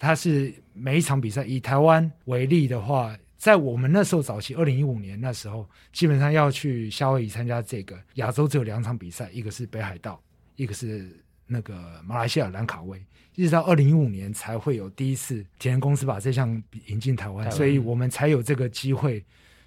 [0.00, 10.20] 他是每一场比赛，以台湾为例的话，在我们那时候早期二零一五年那时候，基本上要去夏威夷参加这个亚洲只有两场比赛，一个是北海道，
[10.56, 11.08] 一个是
[11.48, 13.02] 那个马来西亚兰卡威。
[13.34, 19.24] 一直到二零一五年才会有第一次铁人公司把这项引进台湾，台，所以我们才有这个机会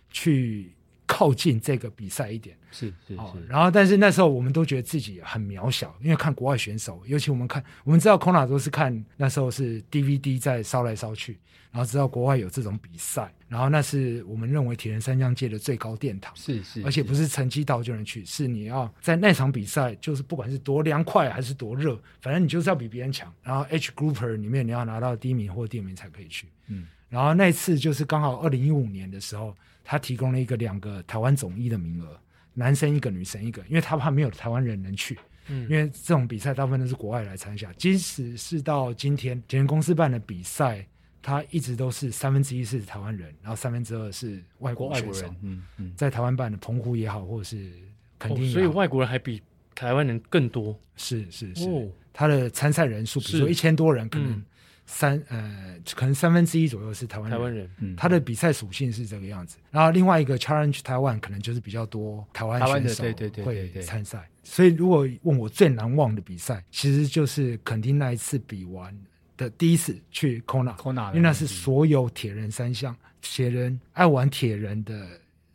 [0.10, 0.74] 去
[1.06, 2.58] 靠近这个比赛一点。
[2.70, 11.40] 是是是，然后但是那时候我们都觉得自己很渺小，因为看国外选手，尤其我们看，我们知道 Kona 都是看那时候是 DVD 在烧来烧去，
[11.72, 16.34] 然后知道国外有这种比赛，然后那是我们认为铁人三项界的最高殿堂。
[16.38, 23.30] 是是，而且不是成绩到就能去，是你要在那场比赛，就是不管是多凉快还是多热，反正你就是要比别人强。
[23.44, 26.48] 然后 H Grouper 里面你要拿到第一名或第二名才可以去。
[26.68, 32.18] 嗯，然后那次就是刚好二零一五年的时候，他提供了一个两个台湾总一的名额。
[32.54, 37.72] 男生一个，女生一个，因为他怕没有台湾人能去，嗯，因为这种比赛大部分都是国外来参加。
[37.78, 40.86] 即使是到今天，铁人公司办的比赛，
[41.22, 45.36] 他一直都是三分之一是台湾人，然后三分之二是外国外国人。
[45.42, 47.72] 嗯嗯，在台湾办的澎湖也好，或者是
[48.18, 49.42] 肯定，所以外国人还比
[49.76, 50.78] 台湾人更多。
[50.96, 54.44] 是是是，他的参赛人数，比如说一千多人，可能。
[54.88, 59.58] 三呃，可能三分之一左右是台湾人，台湾人，嗯，他的比赛属性是这个样子。
[59.70, 64.28] 然后另外一个 Challenge Taiwan 可能就是比较多台湾选手对对对会参赛。
[64.44, 68.94] 所以如果问我最难忘的比赛，其实就是肯定那一次比完
[69.42, 75.08] 的第一次去 Kona，Kona，因为那是所有铁人三项铁人爱玩铁人的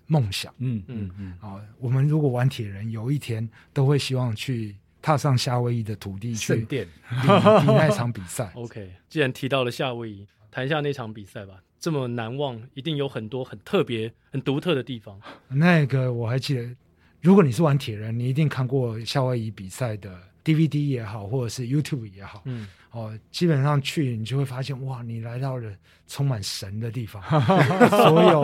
[0.06, 0.52] 梦想。
[0.58, 1.34] 嗯嗯嗯。
[1.40, 4.74] 啊，我们如果玩铁人，有一天都会希望去。
[5.02, 8.50] 踏上夏威夷的土地去比那场比赛。
[8.58, 11.62] OK，既然提到了夏威夷，谈一下那场比赛吧。
[11.78, 15.16] 这么难忘，一定有很多很特别、很独特的地方。
[15.46, 16.74] 那个我还记得，
[17.20, 20.10] 如果你是玩铁人，你一定看过夏威夷比赛的
[20.46, 22.42] DVD 也好，或者是 YouTube 也好。
[22.44, 22.68] 嗯。
[22.92, 25.70] 哦，基本上去你就会发现，哇，你来到了
[26.06, 27.22] 充满神的地方。
[27.90, 28.40] 所有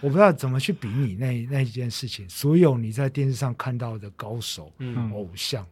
[0.00, 2.26] 我不知道怎么去比拟那那一件事情。
[2.26, 5.66] 所有你在电视上看到的高手、嗯、偶像、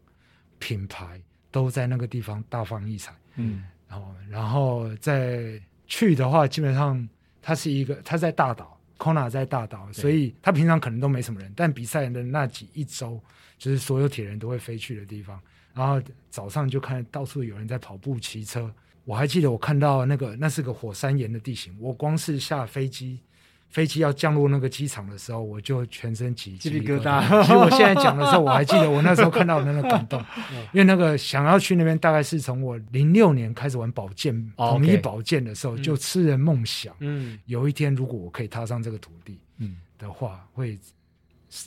[0.59, 1.19] 品牌，
[1.51, 3.15] 都在那个地方大放异彩。
[3.37, 7.09] 嗯，然后然后再去的话，基本上
[7.41, 13.19] 它是一个，它在大岛，Kona 在大岛，所以他平常可能都没什么人，但比赛的那几一周，
[13.59, 15.39] 就是所有铁人都会飞去的地方。
[15.75, 18.73] 然后早上就看到处有人在跑步、骑车。
[19.05, 21.75] 我还记得我看到那个，那是个火山岩的地形。
[21.81, 23.19] 我光是下飞机，
[23.71, 27.43] 飞机要降落那个机场的时候，我就全身起鸡皮疙瘩。
[27.43, 30.23] 其实我现在讲的时候，我还记得我那时候看到的那个感动，
[30.75, 36.95] 因为那个想要去那边，大概是从我零六年开始玩保健、统一保健的时候，就痴人梦想。
[36.99, 40.79] 嗯，有一天如果我可以踏上这个土地，嗯的话，会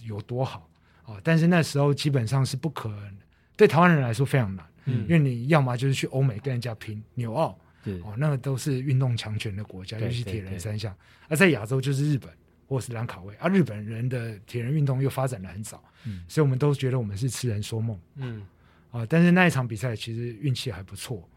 [0.06, 0.68] 有多好
[1.12, 1.22] 啊！
[1.24, 3.18] 但是那时候基本上是不可能。
[3.58, 7.56] 对台湾人来说非常难，嗯，因为你要么就是去欧美跟人家拼纽澳，
[8.04, 10.96] 哦，那个都是运动强权的国家，尤其铁人三项。
[11.28, 12.32] 而在亚洲就是日本
[12.68, 18.42] 或是兰卡威，啊，日本人的铁人运动又发展的很早，嗯，所以我们都觉得我们是痴人说梦，嗯，
[18.90, 21.30] 啊，但是那一场比赛其实运气还不错，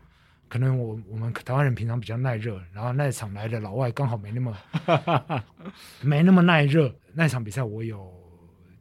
[0.48, 4.56] 可能我我们台湾人平常比较耐热，然后那一场来的老外刚好没那么
[6.00, 8.10] 没那么耐热，那一场比赛我有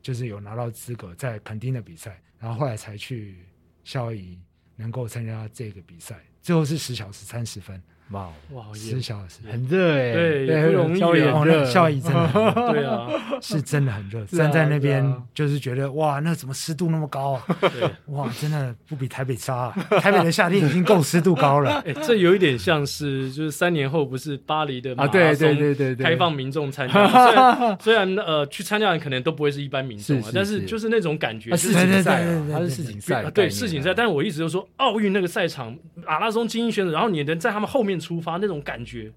[0.03, 2.21] 就是有拿到资格在垦丁的比赛。
[2.37, 3.37] 然后后来才去
[3.85, 4.37] 夏威夷，
[4.75, 7.81] 能够参加这个比赛，最后是十小时三十分。
[8.13, 12.29] 哇哇，十小时很热哎，对，也不容易，很热，夏威夷真的，
[12.71, 13.09] 对啊，
[13.41, 14.23] 是真的很热。
[14.25, 17.43] 站在那边就是觉得哇，那怎么湿度那么高啊？
[18.13, 19.71] 哇，真的不比台北差。
[19.99, 21.81] 台北的夏天已经够湿度高了。
[21.87, 33.91] 哎，这有一点像是就是三年后不是巴黎的马拉松开放民众参加，虽然 虽然呃去参加的可能都不会是一般民众啊，但是就是那种感觉，世锦赛，它是世锦赛，对世锦赛。
[33.91, 37.99] 但是我一直都说奥运那个赛场马拉松精英选手，然后你能在他们后面。
[38.03, 39.11] 出发那种感觉，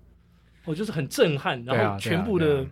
[0.64, 1.62] 我就是很震撼。
[1.64, 2.64] 然后全部的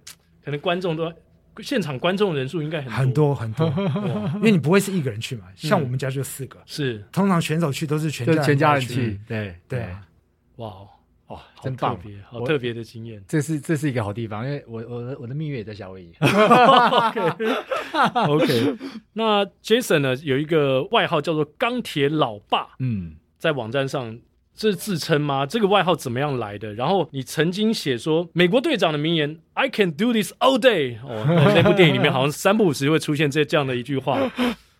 [0.45, 1.13] 可能观众都
[1.59, 3.67] 现场观众人数应该很多很多，
[4.37, 5.45] 因为你不会是一个人去嘛。
[5.57, 9.19] 像我们家就四个，是通常选手去都是全全家人去。
[9.27, 9.89] 对对，
[10.57, 10.73] 哇
[11.29, 11.99] 哇，真棒，
[12.29, 13.23] 好特别的经验。
[13.27, 16.13] 这是这是一个好地方，因为我我的我的蜜月也在夏威夷。
[18.29, 18.77] OK，
[19.13, 22.71] 那 Jason 呢有一个外号叫做钢铁老爸。
[22.79, 24.19] 嗯，在网站上。
[24.57, 25.45] 这是自称吗？
[25.45, 26.73] 这个外号怎么样来的？
[26.75, 34.31] 然后你曾经写说美国队长的名言 "I can do this all day"，哦， 那部电影里面好像三不五时会出现这这样的一句话，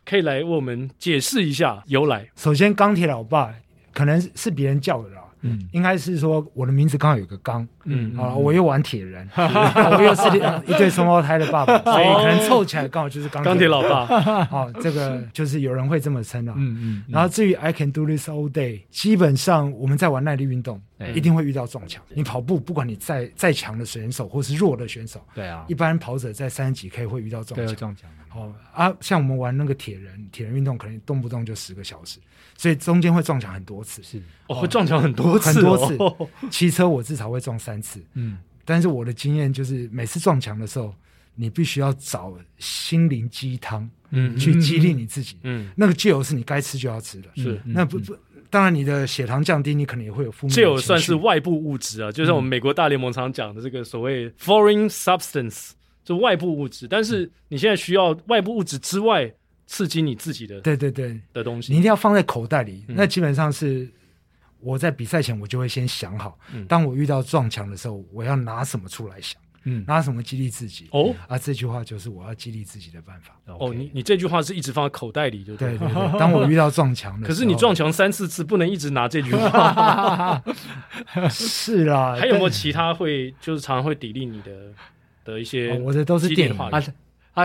[0.05, 2.31] 可以来为我们解释一下由来。
[2.37, 3.53] 首先，钢铁老爸
[3.93, 5.24] 可能是别人叫的啦。
[5.47, 10.27] 嗯，应该是说我的名字刚好有个钢，嗯，好了，我又玩铁人， 我又是
[10.67, 14.07] 一对双胞胎的爸爸， 所以可能凑起来刚好就是钢钢铁老爸。
[14.47, 16.55] 好，这个就是有人会这么称啊。
[16.57, 17.05] 嗯嗯。
[17.09, 20.81] 然后至于 I can do this all day，基本上我们在玩耐力运动，
[21.15, 22.03] 一定会遇到撞墙。
[22.15, 27.77] 你跑步，不管你再再强的选手或是弱的选手，对啊，一般跑者在三十几 K 会遇到撞墙。
[27.77, 28.09] 撞墙。
[28.35, 32.19] 哦啊，像我们玩那个铁人，铁人运动可能动不动就十个小时。
[32.57, 35.99] 所以中间会撞墙很多次，是哦，会撞墙很多次，很多次。
[36.51, 38.39] 骑车我至少会撞三次，嗯。
[38.65, 40.95] 但是我的经验就是，每次撞墙的时候，
[41.35, 45.69] 你必须要找心灵鸡汤，嗯，去激励你自己，嗯。
[45.77, 47.61] 那个酱油是你该吃就要吃的，是。
[47.65, 48.17] 那不不，
[48.49, 50.55] 当然你的血糖降低，你可能也会有负面。
[50.55, 55.71] 酱油算是外部物质啊，就像我们美国大联盟常讲的这个所谓 foreign substance，
[56.05, 56.87] 就外部物质。
[56.87, 59.35] 但是你现在需要外部物质之外。
[59.67, 62.85] 刺激你自己的，对对对的东西，你一定要放在口袋里。
[62.89, 63.89] 嗯、那基本上是
[64.61, 69.41] 我在比赛前，我就会先想好，嗯、当我遇到撞墙的时候，我要拿什么出来想。
[69.67, 70.89] 嗯，拿什么激励自己？
[70.91, 73.35] 哦，啊，这句话就是我要激励自己的办法。
[73.47, 76.19] 哦，你你这句话是一直放在口袋里，就对对对。
[76.19, 80.45] 当我遇到撞墙的可是你撞墙三四次，不能一直拿这句话。
[81.31, 84.53] 是啦，还有没有其他会就是常常会砥砺你的
[85.25, 85.79] 的一些？
[85.79, 86.69] 我的都是电话。
[86.69, 86.83] 啊，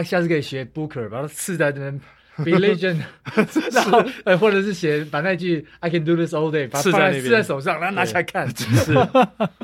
[0.03, 1.99] 下次可以学 Booker，把它刺在这边。
[2.39, 3.01] Be legend，
[3.73, 8.47] 然后呃，或者是写把那句 I can do this all day，把它放在刺在手上，然后拿起来看。
[8.55, 8.93] 是，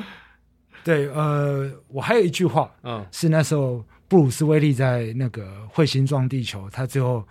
[0.84, 7.26] 对，呃，我还有一句话，嗯，是那时候布鲁斯威利在那个彗星撞地球，他最后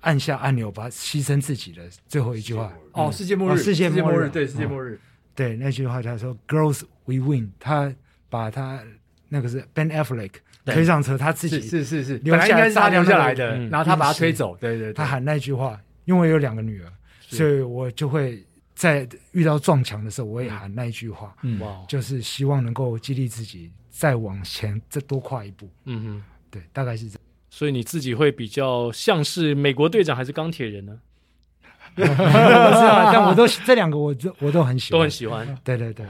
[0.00, 2.72] 按下按钮，把牺牲自己的最后一句话。
[2.90, 4.98] 哦，世界末日，世界末日，对，世界末日，
[5.36, 7.94] 对，那句话他说，Girls we win，他
[8.28, 8.82] 把他
[9.28, 10.30] 那个是 Ben Affleck。
[10.66, 14.56] 推上车，他自己是是是，本来应该是他留下来的，然后他把他推走。
[14.60, 25.70] 对对，他喊那句话，因为有两个女儿，所以我就会在遇到撞墙的时候，我也喊那句话，哇，就是希望能够激励自己再往前再多跨一步。
[25.84, 27.20] 嗯哼，对，大概是这样。
[27.48, 30.98] 所以你自己会比较像是美国队长还是钢铁人呢？
[31.94, 35.58] 不是啊，但我都这两个，我都我都很喜欢，都很喜欢。
[35.62, 36.04] 对对对，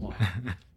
[0.00, 0.12] 哇，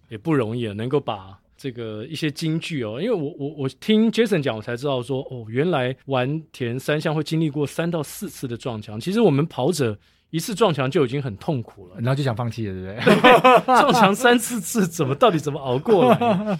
[0.09, 1.39] 也不容易啊，能够把。
[1.64, 8.99] 这个一些金句哦，因为我我我听 Jason 讲，我才知道说哦，原来玩铁人三项会经历过三到四次的撞墙。
[8.99, 9.97] 其实我们跑者
[10.30, 13.66] 一次撞墙就已经很痛苦了，然后就想放弃了，对不对？
[13.80, 16.59] 撞墙三四次，怎么到底怎么熬过来？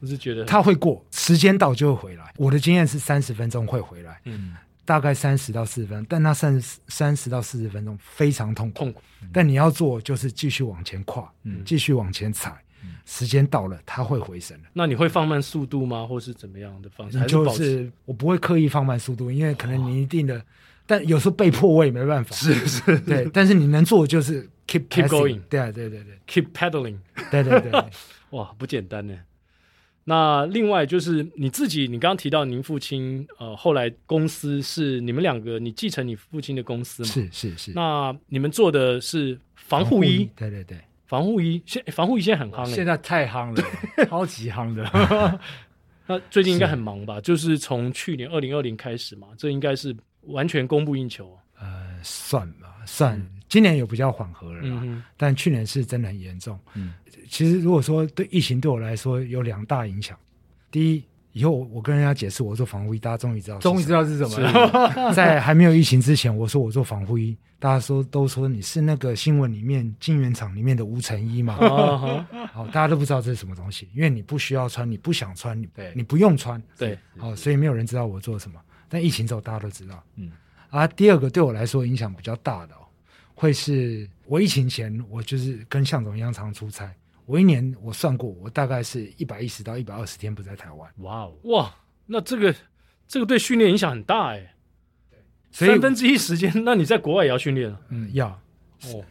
[0.00, 2.34] 我是觉得他会过，时间到就会回来。
[2.36, 4.52] 我的经验是三十分钟会回来，嗯，
[4.84, 9.00] 大概三十到四十分钟，但那三十三十到四十分钟非常痛苦，痛苦。
[9.32, 12.61] 但你要做就是继续往前跨，嗯，继续往前踩。
[13.04, 14.64] 时间到了，它会回升了。
[14.72, 16.06] 那你会放慢速度吗？
[16.06, 17.20] 或是怎么样的方式？
[17.26, 20.42] 就是我不会刻意放慢速度，因为可能你一定的，哦、
[20.86, 22.34] 但有时候被迫我也没办法。
[22.34, 23.28] 是是，对。
[23.32, 26.96] 但是你能做的就是 keep keep going，对啊，对对对，keep pedaling，
[27.30, 27.84] 对对对。
[28.30, 29.18] 哇，不简单呢。
[30.04, 37.08] 那另外就是你自己，你刚刚提到您父亲，呃，后来公司是你们两个，你继承你父亲的公司吗？
[37.08, 37.72] 是是是。
[37.72, 40.28] 那你们做的是防护衣？
[40.34, 40.76] 对对对。
[41.12, 43.62] 防护衣现防护衣现在很夯，现在太夯了，
[44.08, 45.38] 超级夯的。
[46.08, 47.20] 那最近应该很忙吧？
[47.20, 51.38] 就是从去年二零二零开始嘛，这应该是完全供不应求。
[51.60, 53.22] 呃，算吧，算。
[53.46, 56.58] 今年有比较缓和了啦，但去年是真的很严重。
[56.72, 56.94] 嗯，
[57.28, 60.18] 其实如果说对疫情对我来说有两大影响，
[60.70, 61.04] 第一。
[61.32, 65.12] 以后我跟人家解释我做防护衣，大家终于知道，终于知道是什么了。
[65.14, 71.56] 在还没有疫情之前，我说我做防护衣，大家说都说你是那个新闻里面晶圆厂里面的吴成一嘛。
[72.52, 76.62] 好，大家都不知道这是什么东西，因为你不需要穿，你不想穿，你你不用穿。
[76.76, 78.60] 对，好，所以没有人知道我做什么。
[78.88, 80.02] 但疫情之后，大家都知道。
[80.16, 80.30] 嗯，
[80.68, 82.78] 啊，第二个对我来说影响比较大的，哦
[83.34, 86.92] 会是我疫情前我就是跟向总一样常出差。
[87.26, 90.90] 我一年我算过，我大概是一百一十到一百二十天不在台湾。
[90.98, 91.74] 哇哦，哇，
[92.06, 92.54] 那这个
[93.06, 94.54] 这个对训练影响很大哎。
[95.50, 97.74] 所以三分之一时间， 那你在国外也要训练？
[97.90, 98.28] 嗯，要。
[98.28, 99.04] 哦，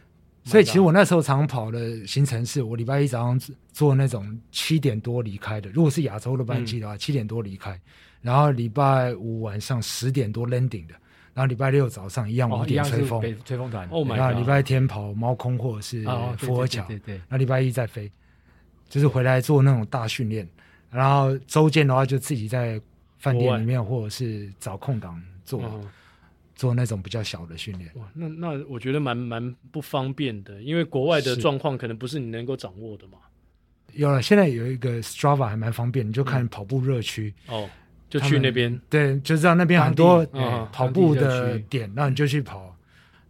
[0.44, 3.40] 所以其实我那时候常跑的行程是，我礼拜一早上
[3.72, 7.80] 坐那种七点多离开的，如果是亚洲的班机的话，七点多离开，
[8.20, 10.94] 然后礼拜五晚上十点多 landing 的。
[11.34, 13.88] 然后礼拜六早上一样五点吹风，吹风团。
[13.90, 16.04] 哦，然后礼拜天跑猫空或者是
[16.36, 17.20] 福尔桥，对对。
[17.28, 18.10] 那礼拜一再飞，
[18.88, 20.46] 就是回来做那种大训练。
[20.90, 22.80] 然后周间的话，就自己在
[23.18, 25.62] 饭店里面或者是找空档做
[26.54, 27.90] 做那种比较小的训练。
[27.94, 33.16] 哇，那那我觉得蛮蛮不方便的，因为国外的状况可能不是你能够掌握的嘛。
[33.94, 37.68] 有了，现在有一个 Strava 还蛮方便，你就看跑步热区哦。
[38.12, 40.22] 就去那边，对，就知道那边很多
[40.70, 42.76] 跑步的点，那你就去跑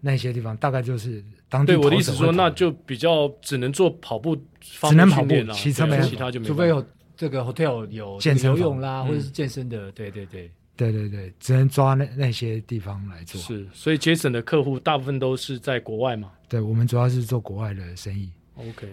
[0.01, 1.73] 那些地方，大概就是当地。
[1.73, 6.53] 对，我的意思说，那就比较只能做跑步，只能跑步，骑车没有，其他就没有。
[6.53, 6.85] 除非有
[7.17, 13.41] 这个 hotel 有健身游泳啦，或者是健身的，对对对，对对对，只能抓那那些地方来做。
[13.41, 16.33] 是，所以 Jason 的客户大部分都是在国外嘛？
[16.49, 18.33] 对，我们主要是做国外的生意。
[18.57, 18.89] OK，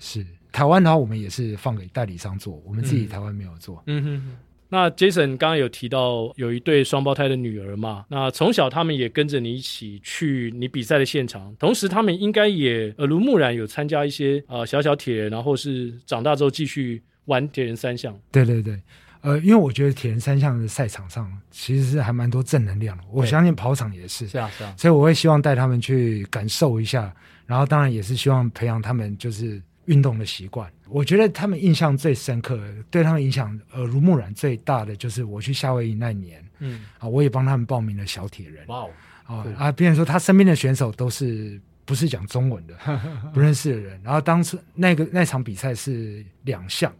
[0.00, 3.80] 是台湾的话，我们也是放给代理商做，我们自己台湾没有做。
[3.86, 4.36] 嗯哼。
[4.70, 8.04] 那 Jason 刚刚有提到有一对双胞胎的女儿嘛？
[8.08, 18.14] 那从小他们也跟着你一起去你比赛的现场，同时他们应该也耳濡目染，有参加一些呃小小铁人，然后是长大之后继续玩铁人三项。
[18.30, 18.78] 对对对，
[19.22, 24.28] 呃，因为我觉得铁人三项的赛场上其实是还蛮多正能量的，我相信跑场也是。
[24.28, 27.14] 是啊是啊，所以我会希望带他们去感受一下，
[27.46, 29.60] 然后当然也是希望培养他们就是。
[29.88, 32.60] 运动的习惯，我觉得他们印象最深刻，
[32.90, 36.84] 对他们影响耳濡目染最大的就是我去夏威夷那年，嗯。
[36.98, 38.86] 啊，我也帮他们报名了小铁人，哇
[39.26, 42.74] 哦，啊，别人说他身边的选手都是不是讲中文的，
[43.32, 46.92] 不认识的人，然后当时那个那场比赛是两项，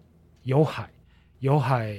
[0.42, 0.88] 有海
[1.40, 1.96] 游海，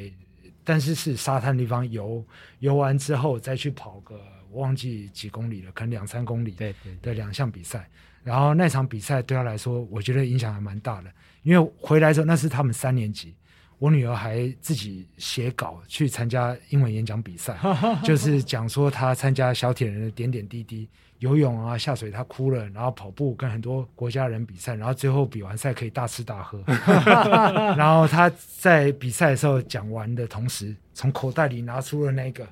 [0.64, 2.24] 但是是沙滩地方游，
[2.60, 4.20] 游完之后再去跑个
[4.52, 6.52] 我忘记几公里了，可能两三公里。
[6.52, 6.96] 对对。
[7.02, 7.90] 的两项比赛，
[8.24, 11.10] 然后那场比赛对他来说，我觉得影响还蛮大的，
[11.44, 13.36] 因为回来之后那是他们三年级。
[13.78, 17.58] 我女儿还自己写稿去参加英文演讲比赛，
[18.04, 26.62] 就是讲说她参加小铁人的点点滴滴，游泳啊下水她哭了，然后跑步跟很多国家人比赛，然后最后比完赛可以大吃大喝，
[27.78, 32.46] 然后她在比赛的时候讲完的同时，从口袋里拿出了那个。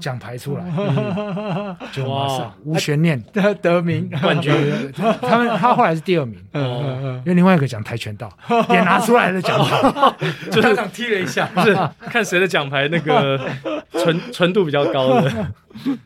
[0.00, 4.54] 奖牌出来，嗯、 就马上无悬念 得得名冠军。
[5.20, 8.30] 他们他后来是第二名，哦、因为另外一个讲跆拳道
[8.70, 10.14] 也拿出来了奖牌，
[10.48, 13.50] 就这样踢了一下，是看谁的奖牌那个
[13.90, 15.52] 纯纯度比较高的。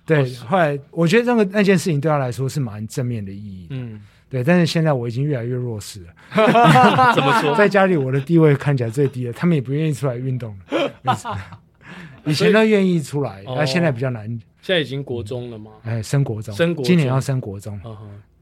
[0.07, 3.66] 对，后来我觉得那个那件事情对他来说是蛮正面的意义。
[3.68, 7.12] 嗯，对，但是现在我已经越来越弱势了。
[7.14, 7.55] 怎么说？
[7.55, 10.57] 在家里我的地位看起来最低了，他们也不愿意出来运动
[11.05, 11.14] 了。
[12.29, 14.29] 以前都愿意出来，那现在比较难。
[14.61, 15.70] 现在已经国中了吗？
[15.85, 17.81] 哎，升国中，升国，今年要升国中。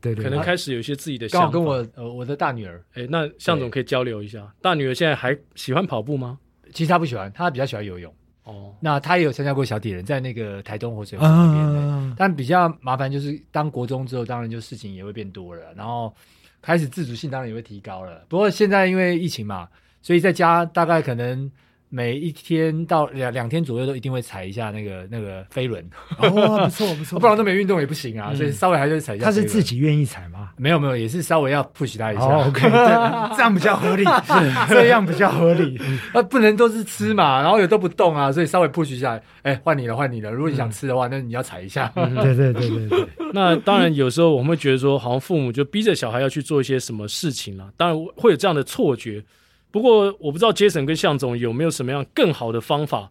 [0.01, 1.51] 对对，可能开始有一些自己的想法。
[1.51, 4.47] 刚好跟我呃，我的大女儿，哎，那向总可以交流一下。
[4.61, 6.39] 大女儿现在还喜欢跑步吗？
[6.73, 8.13] 其实她不喜欢，她比较喜欢游泳。
[8.45, 12.15] 哦，那她也有参加过小铁人，在那个台东活水湖那边。
[12.17, 16.15] 但比较麻烦就是，当国中之后，当然就事情也会变多了，然后
[16.63, 18.25] 开始自主性当然也会提高了。
[18.29, 19.69] 不过现在因为疫情嘛，
[20.03, 21.51] 所以在家大概可能。
[21.89, 29.25] 每一天到两两天左右都一定会踩一下那个那个飞轮哦，不错不错，不然都没运动也不行啊，所以稍微还是踩一下。
[29.25, 30.51] 他是自己愿意踩吗？
[30.57, 32.23] 没有没有，也是稍微要 push 他一下。
[32.23, 32.69] OK，
[33.37, 35.81] 这样比较合理，是 这样比较合理。
[36.13, 39.21] 那 不能都是吃嘛，然后也都不动啊，所以稍微 push 一下。
[39.43, 41.93] 哎，换你了换你了，如果你想吃的话，那你要踩一下。
[41.95, 43.07] 对对对对对。
[43.33, 49.23] 那当然有时候我们会觉得说，好像父母就逼着小孩要去做一些什么事情了，当然会有这样的错觉。
[49.71, 53.11] 不过我不知道杰森跟向总有没有什么样更好的方法，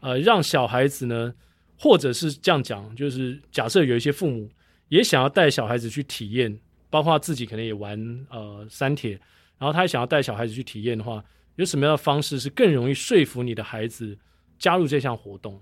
[0.00, 1.34] 呃，让小孩子呢，
[1.78, 4.48] 或者是这样讲，就是假设有一些父母
[4.88, 9.10] 也想要带小孩子去体验，包括自己可能也玩呃三铁，
[9.58, 11.22] 然后他也想要带小孩子去体验的话，
[11.56, 14.16] 有什么样的方式是更容易说服你的孩子
[14.58, 15.60] 加入这项活动？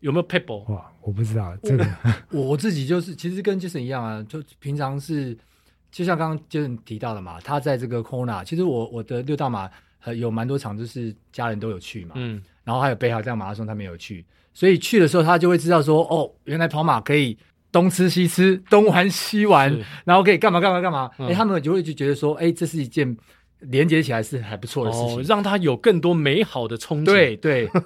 [0.00, 0.72] 有没有 people？？
[0.72, 1.84] 哇，我不知道这个，
[2.30, 5.36] 我，我自己就是其实跟杰森一样啊，就平常是。
[5.90, 9.68] 就像刚刚就是提到的嘛，他在这个 Kona，其实我我的六大马
[10.16, 14.24] 有蛮多场，就是家人都有去嘛，嗯，然后还有北海这样马拉松他们有去，
[14.54, 17.36] 所以去的时候他就会知道说，哦，原来跑马可以
[17.72, 23.16] 东吃西吃，东玩西玩，然后可以干嘛干嘛干嘛，哎、嗯，他们就会就觉得说，哎，这是一件
[23.60, 27.68] 连接起来是还不错的事情，哦、让他有更多美好的憧憬，对对。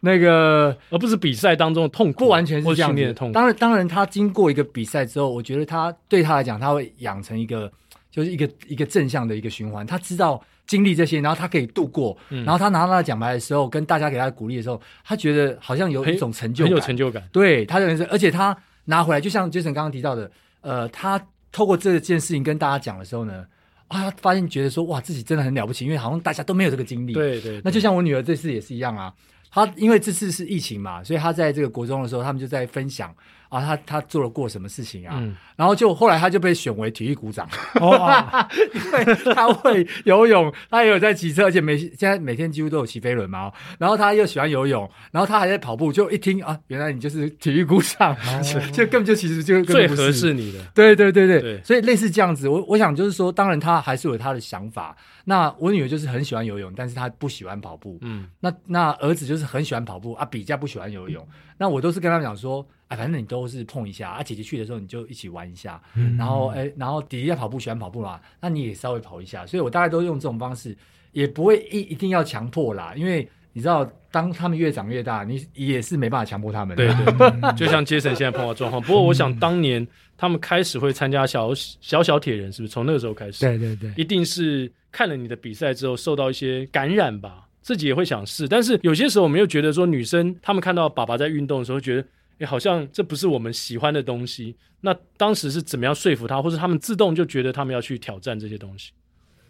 [0.00, 3.32] 那个，而不是比赛当中的痛苦，不完全是这样的痛苦。
[3.32, 7.72] 当然，当然，他经过一个比赛之后，我觉得他对他来讲，他会养成一个，
[8.10, 9.86] 就是一个一个正向的一个循环。
[9.86, 17.26] 他知道经历这些，然后他可以度过，嗯、然后他拿到他的奖牌的时候，跟大家给他鼓励的时候，他觉得好像有一种成就感，很有成就感。
[17.32, 20.30] 对他的人生，而且他拿回来，就像杰森刚刚提到的，
[20.60, 21.18] 呃，他
[21.50, 23.42] 透过这件事情跟大家讲的时候呢，
[23.88, 27.12] 啊，发现觉得说，哇，自己真的很了不起，因为好像大家都没有这个经历。
[27.12, 29.12] 对，对对，那就像我女儿这次也是一样啊。
[29.50, 33.14] 她因为这次是疫情嘛，所以她在这个国中的时候，他们就在分享
[33.48, 37.48] 啊，他他做了过什么事情啊，嗯、然后就后来他就被选为体育股长，
[37.80, 51.62] 哦、 因为他会游泳， 他也有在骑车，而且每现在每天几乎都有骑飞轮嘛，然后他又喜欢游泳，然后他还在跑步，就一听啊，原来你就是体育股长，哦、就根本就其实就最合适你的，对对对对，对。
[51.62, 54.96] 所以类似这样子，我我想就是说，当然他还是有他的想法。
[55.26, 57.96] 那我女儿就是很喜欢游泳，但是她不喜欢跑步。
[58.02, 61.24] 嗯，那那儿子就是很喜欢跑步啊，比较不喜欢游泳。
[61.24, 65.82] 嗯、那我都是跟他们讲说，哎，反正你都是碰一下啊，姐姐去的时候你就一起玩一下。
[65.94, 69.44] 嗯，然后哎，然后弟弟在跑步喜欢跑步嘛，那你也稍微跑一下。
[69.44, 70.76] 所以我大概都用这种方式，
[71.12, 76.76] 也不会一一定要强迫啦，因为你知道，当他们越长越大，你也是没办法强迫他们。
[76.76, 78.80] 对对，对，就像杰森现在碰到状况。
[78.82, 79.86] 不过我想当年
[80.16, 83.44] 他们开始会参加小小小铁人，是不是从那个时候开始？
[83.44, 84.72] 对对对，一定是。
[84.96, 88.46] 看了你的比赛之后，受到一些感染吧，自己也会想试。
[88.46, 92.06] 但是有些时候，我们又觉得说，女生她们看到爸爸在运动的时候，觉得，
[92.38, 94.56] 哎，好像这不是我们喜欢的东西。
[94.80, 98.92] 那当时是怎么样说服他，或者他们自动就觉得他们要去挑战这些东西？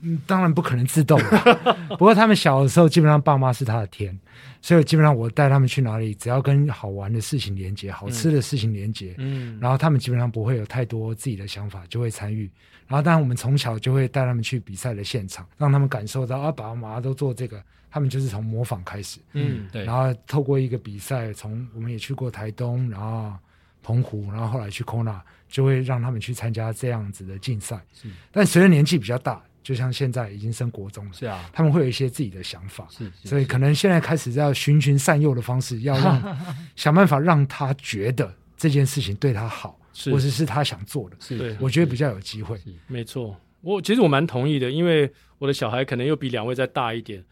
[0.01, 1.19] 嗯，当然不可能自动。
[1.91, 4.17] 不过他们小的时候，基本上爸妈是他的天，
[4.61, 12.51] 所以基本上我带他们去哪里，只要跟好玩的事情连接，好吃的事情连接，嗯，然后他们基本上不会有太多自己的想法，就会参与。
[12.87, 17.63] 然后，当然，我们从小就会带他们去比赛的现场，让他们感受到啊，爸爸妈妈都做这个，
[17.95, 19.21] 他们就是从模仿开始。
[19.35, 19.85] 嗯，对。
[19.85, 23.33] 然后透过一个比赛，从我们也去过台东，然后
[23.85, 27.81] 澎湖，然后后来去 Kona，就会让他们去参加这样子的竞赛。
[27.93, 28.09] 是。
[28.33, 36.37] 但随着年纪比较大，就像现在已经升国中了，是啊，他们会有一些自己的想法，是，是，所以可能现在开始要循循善诱的方式，要让
[36.75, 42.61] 想办法让他觉得这件事情对他好，是或者是他想做的，是，我觉得比较有机会。
[42.89, 47.25] 没错，我其实我蛮同意的，因为我的小孩可能又比两位再大一点。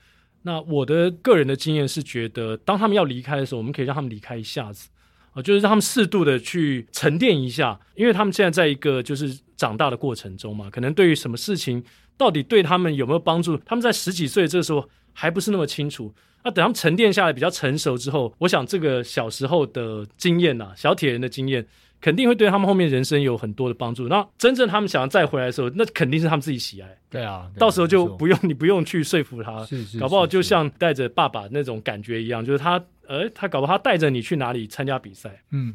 [0.43, 4.89] 那我的个人的经验是觉得，当他们要离开的时候，我们可以让他们离开一下子。
[5.35, 11.83] 啊，就是让他们适度的去沉淀一下，因为他们现在在一个就是长大的过程中嘛，可能对于什么事情
[12.19, 16.13] 到底对他们有没有帮助，他们在十几岁这个时候还不是那么清楚。
[16.45, 21.67] 那等他们沉淀下来比较成熟之后，我想这个小时候的经验呐，小铁人的经验，
[22.03, 24.07] 肯定会对他们后面人生有很多的帮助。
[24.09, 26.89] 那真正他们想要再回来的时候，那肯定是他们自己喜爱。
[27.09, 32.79] 对啊，对啊，到时候就不用你不用去说服他，是是，是，搞不好就像带着爸爸那种感觉一样，就是他。
[33.09, 35.29] 呃，他搞不好他带着你去哪里参加比赛？
[35.51, 35.75] 嗯，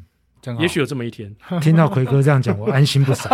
[0.59, 1.35] 也许有这么一天。
[1.61, 3.29] 听到奎哥这样讲，我安心不少，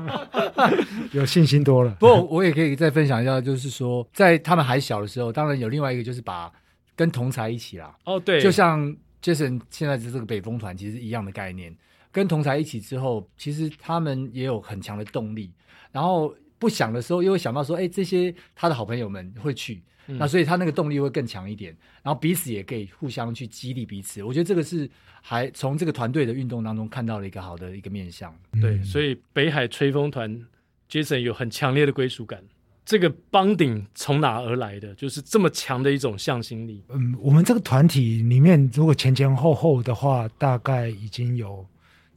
[1.12, 1.90] 有信心多了。
[1.98, 6.52] 不过我也可以再分享一下，就是说，在他们还小的时候，当然有另外一个，就是把
[6.94, 7.96] 跟同才一起啦。
[8.04, 8.86] 哦，对，就像
[9.20, 11.74] Jason 现在的这个北风团，其实一样的概念。
[12.18, 15.50] 跟同才一起之后，其实他们也有很强的动力。
[15.92, 19.82] 然后不想的时候，又会想到说，哎，这些他的好朋友们会去。
[20.06, 24.22] 那所以他那个动力会更强一点，然后彼此也可以互相去激励彼此。
[24.22, 24.90] 我觉得这个是
[25.20, 28.34] 还从这个团队的运动当中看到了一个好的一个面向。
[28.60, 30.46] 对，所以北海吹风团
[30.90, 32.42] Jason 有很强烈的归属感。
[32.86, 34.94] 这个 bonding 从哪而来的？
[34.94, 36.82] 就是这么强的一种向心力。
[36.88, 41.66] 嗯，我们这个团体里面，如果前前后后的话，大概已经有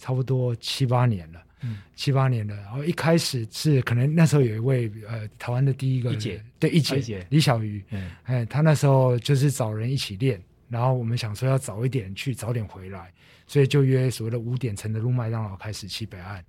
[0.01, 1.39] 差不多七八年了。
[1.63, 7.27] 嗯，七八年了，然后一开始是可能那时候有一位呃台湾的第一个一姐，对一姐，一姐。
[7.29, 13.13] 李小鱼，嗯，哎，他那时候就是找人一起练，然后我们想说要早一点去，早点回来，
[13.45, 16.43] 所以就约所谓的五点城的路麦当劳开始去北岸，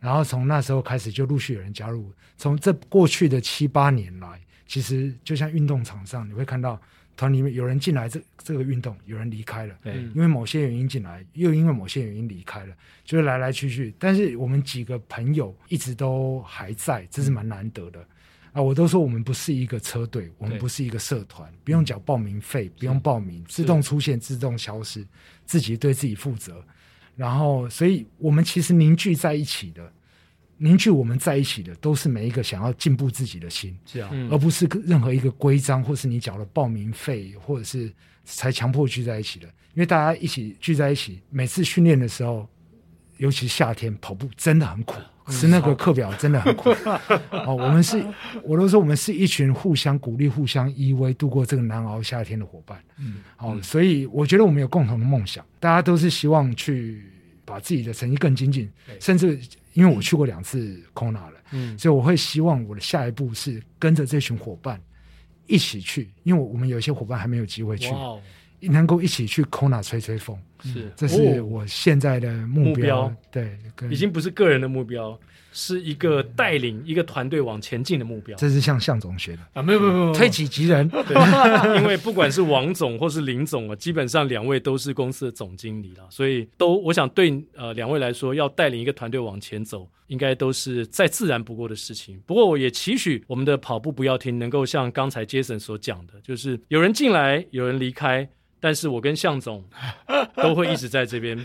[0.00, 6.80] 然后从那时候开始就陆续有人加入，从这过去的七八年来，其实就像运动场上你会看到。
[7.16, 13.94] 团里面有人进来这，这这个运动有人离开了，对，因为某些原因进来，又因为某些原因离开了，就是来来去去。
[13.98, 18.00] 但是我们几个朋友一直都还在，这是蛮难得的。
[18.00, 18.06] 嗯、
[18.54, 25.06] 啊，我都说我们不是一个车队，我们不是一个社团，不用缴报名费，不用报名，自动出现，自动消失，
[25.44, 26.64] 自己对自己负责。
[27.16, 29.92] 然后，所以我们其实凝聚在一起的。
[30.64, 37.92] 凝聚我们在一起的都是每一个想要进步自己的心，是啊，而不是任何一个规章或是你缴了报名费或者是
[38.24, 39.46] 才强迫聚在一起的。
[39.74, 42.48] 因为大家一起聚在一起，每次训练的时候，
[43.18, 44.94] 尤其夏天跑步真的很苦，
[45.28, 46.70] 是那个课表真的很苦。
[47.44, 48.02] 哦，我们是，
[48.42, 52.82] 我都说我们是一群互相鼓励、互相依偎度过这个难熬夏天的伙伴。
[52.98, 57.04] 嗯，好，所以我觉得我们有共同的梦想，大家都是希望去
[57.44, 58.66] 把自己的成绩更精进，
[58.98, 59.38] 甚至。
[59.74, 64.80] 因为我去过两次 Kona 了，嗯，所以我会希望我的下一步是跟着这群伙伴
[65.46, 68.18] 一起去，因为我们有些伙伴还没有机会去，哇
[68.60, 73.16] 能够一起去 Kona 吹吹风，是，这是我现在的目标，目标。
[73.30, 73.58] 对，
[73.90, 75.18] 已经不是个人的目标。
[75.56, 80.88] 是一个带领一个团队往前进的目标，这是向向总学的啊，没有没有没有，推己及人。
[80.88, 81.14] 对，
[81.80, 92.20] 因为不管是王总或是林总啊，基本上两位都是公司的总经理了，所以都我想对呃两位来说，要带领一个团队往前走，应该都是再自然不过的事情。
[92.26, 98.28] 不过我也期许我们的跑步不要停，能够像刚才 Jason 所讲的，就是有人进来，有人离开，
[98.58, 99.64] 但是我跟向总
[100.34, 101.38] 都会一直在这边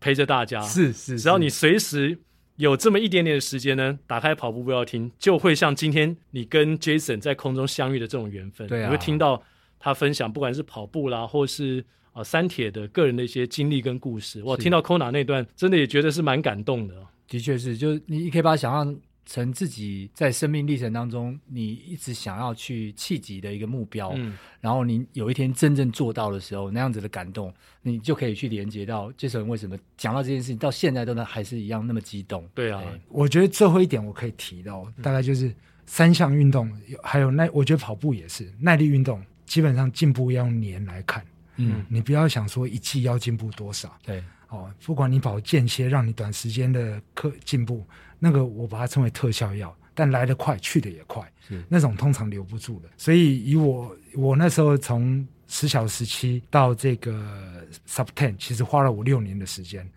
[0.00, 0.62] 陪着大家。
[0.66, 2.18] 是是，只要你随时。
[2.56, 8.66] 有这么一点点的时间呢，打开跑步不要听，就会像今天你跟 Jason 在空中相遇的这种缘分。
[8.66, 9.42] 对啊，你会听到
[9.78, 14.42] 他分享，不管是跑步啦，或是啊三铁的个人的一些经历跟故事。
[14.42, 16.94] 我听到 Kona 那段，真的也觉得是蛮感动的。
[17.28, 18.96] 的确是，就你可以把它想象
[19.26, 27.52] 成自己在生命历程当中，你一直想要去企及的一个目标，嗯，然后你有一天真正做到的时候，那样子的感动，
[27.82, 32.48] 你就可以去连接到这时候为什么讲到这件事情，到现在都能还是一样那么激动。
[32.54, 35.52] 对啊，我觉得最后一点我可以提到，大概就是
[35.86, 36.70] 三项运动，
[37.02, 41.24] 还有耐，我觉得跑步也是耐力运动，基本上进步要用年来看，
[41.56, 47.84] 嗯，你不要想说一季要进步多少，对，哦，不管你跑间歇，让你短时间的课进步。
[48.18, 51.22] 那个我把它称为特效药，但来得快，去得也快，
[51.68, 52.88] 那种通常留不住的。
[52.96, 59.88] 所以以我我那时候从十小时期到这个 sub ten，其实花了我六年的时间。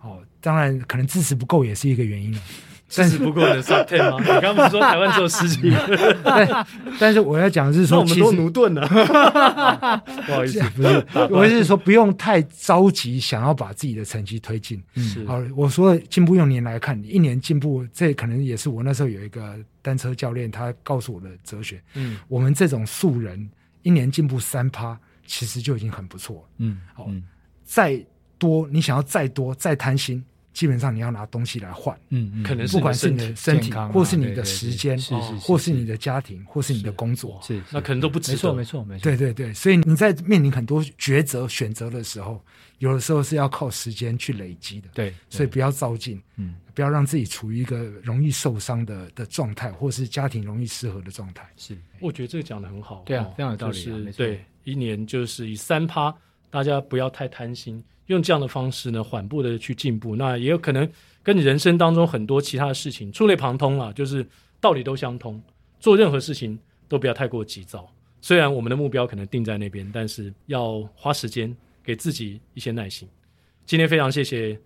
[0.00, 2.40] 哦，当然可能支持不够也是一个原因了。
[2.94, 4.16] 但是不过的 上 ten 吗？
[4.20, 6.16] 你刚刚不是说台湾只有十几个？
[6.22, 6.66] 但
[7.00, 8.86] 但是我要讲的是说，我们都奴钝了。
[10.26, 14.80] 不好意思， 不是，我是说不用太着急，想要把自己的成绩推进。
[14.94, 21.82] 嗯，好，我说进步用年来看，一年进步，这可能也是我那时候有一个单车教练他告诉我的哲学。
[21.94, 23.50] 嗯，我们这种素人
[23.82, 26.42] 一年进步三趴，其实就已经很不错了。
[26.58, 27.10] 嗯，好，
[27.64, 28.00] 再
[28.38, 30.24] 多你想要再多再贪心。
[30.56, 38.36] 基本上你要拿东西来换，嗯嗯，可能是不管是你的身体，或是你的时间，是是，或是你的家庭，或是你的工作，是那可能都不值得。
[38.36, 39.02] 没错没错没错。
[39.02, 42.42] 对对对，所以你在面临很多抉择选择的时候，
[42.78, 44.88] 有的时候是要靠时间去累积的。
[44.94, 51.46] 对，所以不要照进，嗯，不要让自己处于一个容易受伤的的状态，或是家庭容易失和的状态。
[51.58, 53.02] 是，我觉得这个讲得很好。
[53.04, 53.78] 对啊，非常有道理。
[53.78, 56.14] 是，对，一年就是以三趴，
[56.50, 60.16] 大家不要太贪心，用这样的方式呢，缓步的去进步。
[60.16, 60.88] 那也有可能。
[61.22, 64.24] 跟你人生当中很多其他的事情触类旁通啊，就是
[64.60, 65.42] 道理都相通。
[65.80, 67.84] 做任何事情都不要太过急躁。
[68.20, 73.08] 虽然我们的目标可能定在那边，但是要花时间给自己一些耐心。
[73.64, 74.56] 今天非常谢谢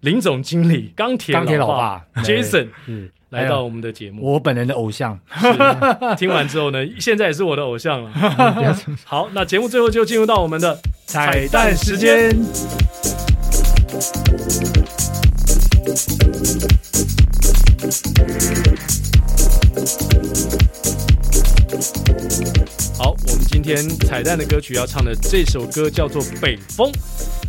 [0.00, 5.18] 林总经理钢铁钢铁老爸 Jason 是来到我们的节目，我本人的偶像。
[5.34, 5.46] 是
[6.16, 8.10] 听完之后呢，现在也是我的偶像了。
[9.04, 12.30] 好，那节目最后就进入到我们的彩蛋时间。
[22.98, 26.90] 好，我们今天彩蛋的歌曲要唱的这首歌叫做《北风》。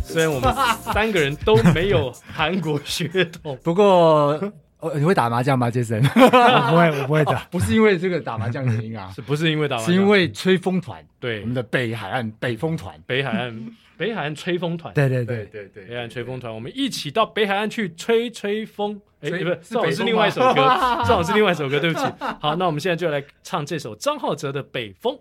[0.04, 0.54] 虽然我们
[0.92, 4.38] 三个人都没有韩国血统，不过，
[4.80, 6.02] 哦，你会打麻将吗，杰森？
[6.04, 7.38] 我不会，我不会打。
[7.50, 9.90] 不是因为这个打麻将原因啊， 是不是因为打麻将？
[9.90, 11.02] 是因为吹风团。
[11.18, 14.92] 对，我们的北海岸北风团，北海岸 北海岸吹风团。
[14.92, 19.00] 对对对对对，北海岸吹风团，我们一起到北海岸去吹吹风。
[19.20, 20.54] 哎，不是，正好是是另外一首歌，
[21.06, 22.04] 正好是另外一首歌，对不起。
[22.40, 25.14] 好，那我们现在就来唱这首张浩哲的《北风》。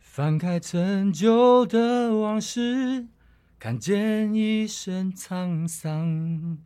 [0.00, 3.06] 翻开陈旧的往事，
[3.58, 6.58] 看见一身沧桑，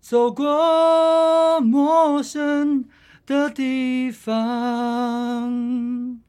[0.00, 2.84] 走过陌生
[3.26, 6.20] 的地方，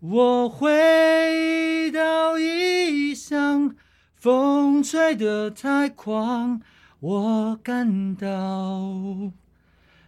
[0.00, 3.74] 我回到异乡，
[4.14, 6.60] 风吹得太狂。
[7.00, 8.82] 我感到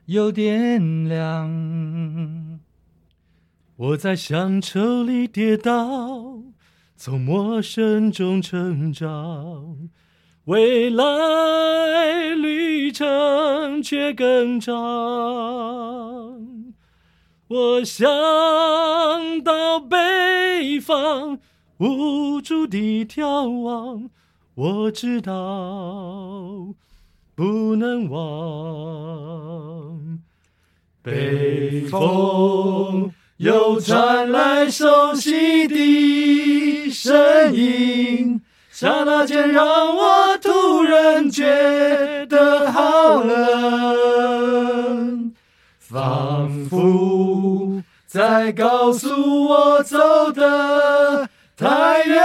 [0.07, 2.59] 有点凉，
[3.77, 6.43] 我在乡愁里跌倒，
[6.97, 9.89] 从陌生中成长，
[10.47, 14.75] 未来旅程却更长。
[17.47, 18.05] 我想
[19.45, 21.39] 到北方，
[21.79, 24.11] 无助地眺望。
[24.63, 25.33] 我知道
[27.35, 30.19] 不能忘，
[31.03, 45.33] 北风又传来熟悉的声音，刹那间让我突然觉得好冷，
[45.79, 52.23] 仿佛在告诉我走的太远，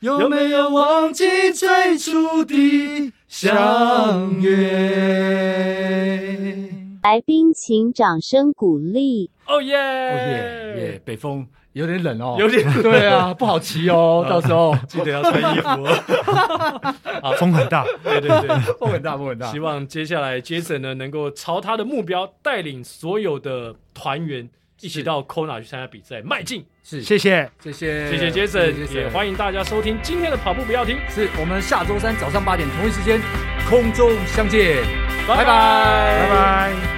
[0.00, 6.70] 有没有忘记最初的相约？
[7.02, 9.30] 来宾请掌声鼓励。
[9.46, 9.76] 哦耶！
[9.76, 11.00] 哦耶耶！
[11.04, 16.94] 北风有点冷哦，有点对啊，不好骑哦， 到时候记得要穿衣服哦。
[17.22, 19.52] 啊，风很大，对对对，风很大，风很大。
[19.52, 24.48] 希望接下来 Jason 呢，能够朝他的目标，带领所有的团员。
[24.84, 26.62] 一起到 Kona 去参加比赛，迈进。
[26.82, 30.98] 是，谢谢，谢谢，谢谢 Jason，也欢迎大家收听今天的跑步不要停。
[31.08, 31.26] 是。
[31.40, 33.18] 我们下周三早上八点同一时间
[33.66, 34.84] 空中相见，
[35.26, 36.93] 拜拜，拜拜。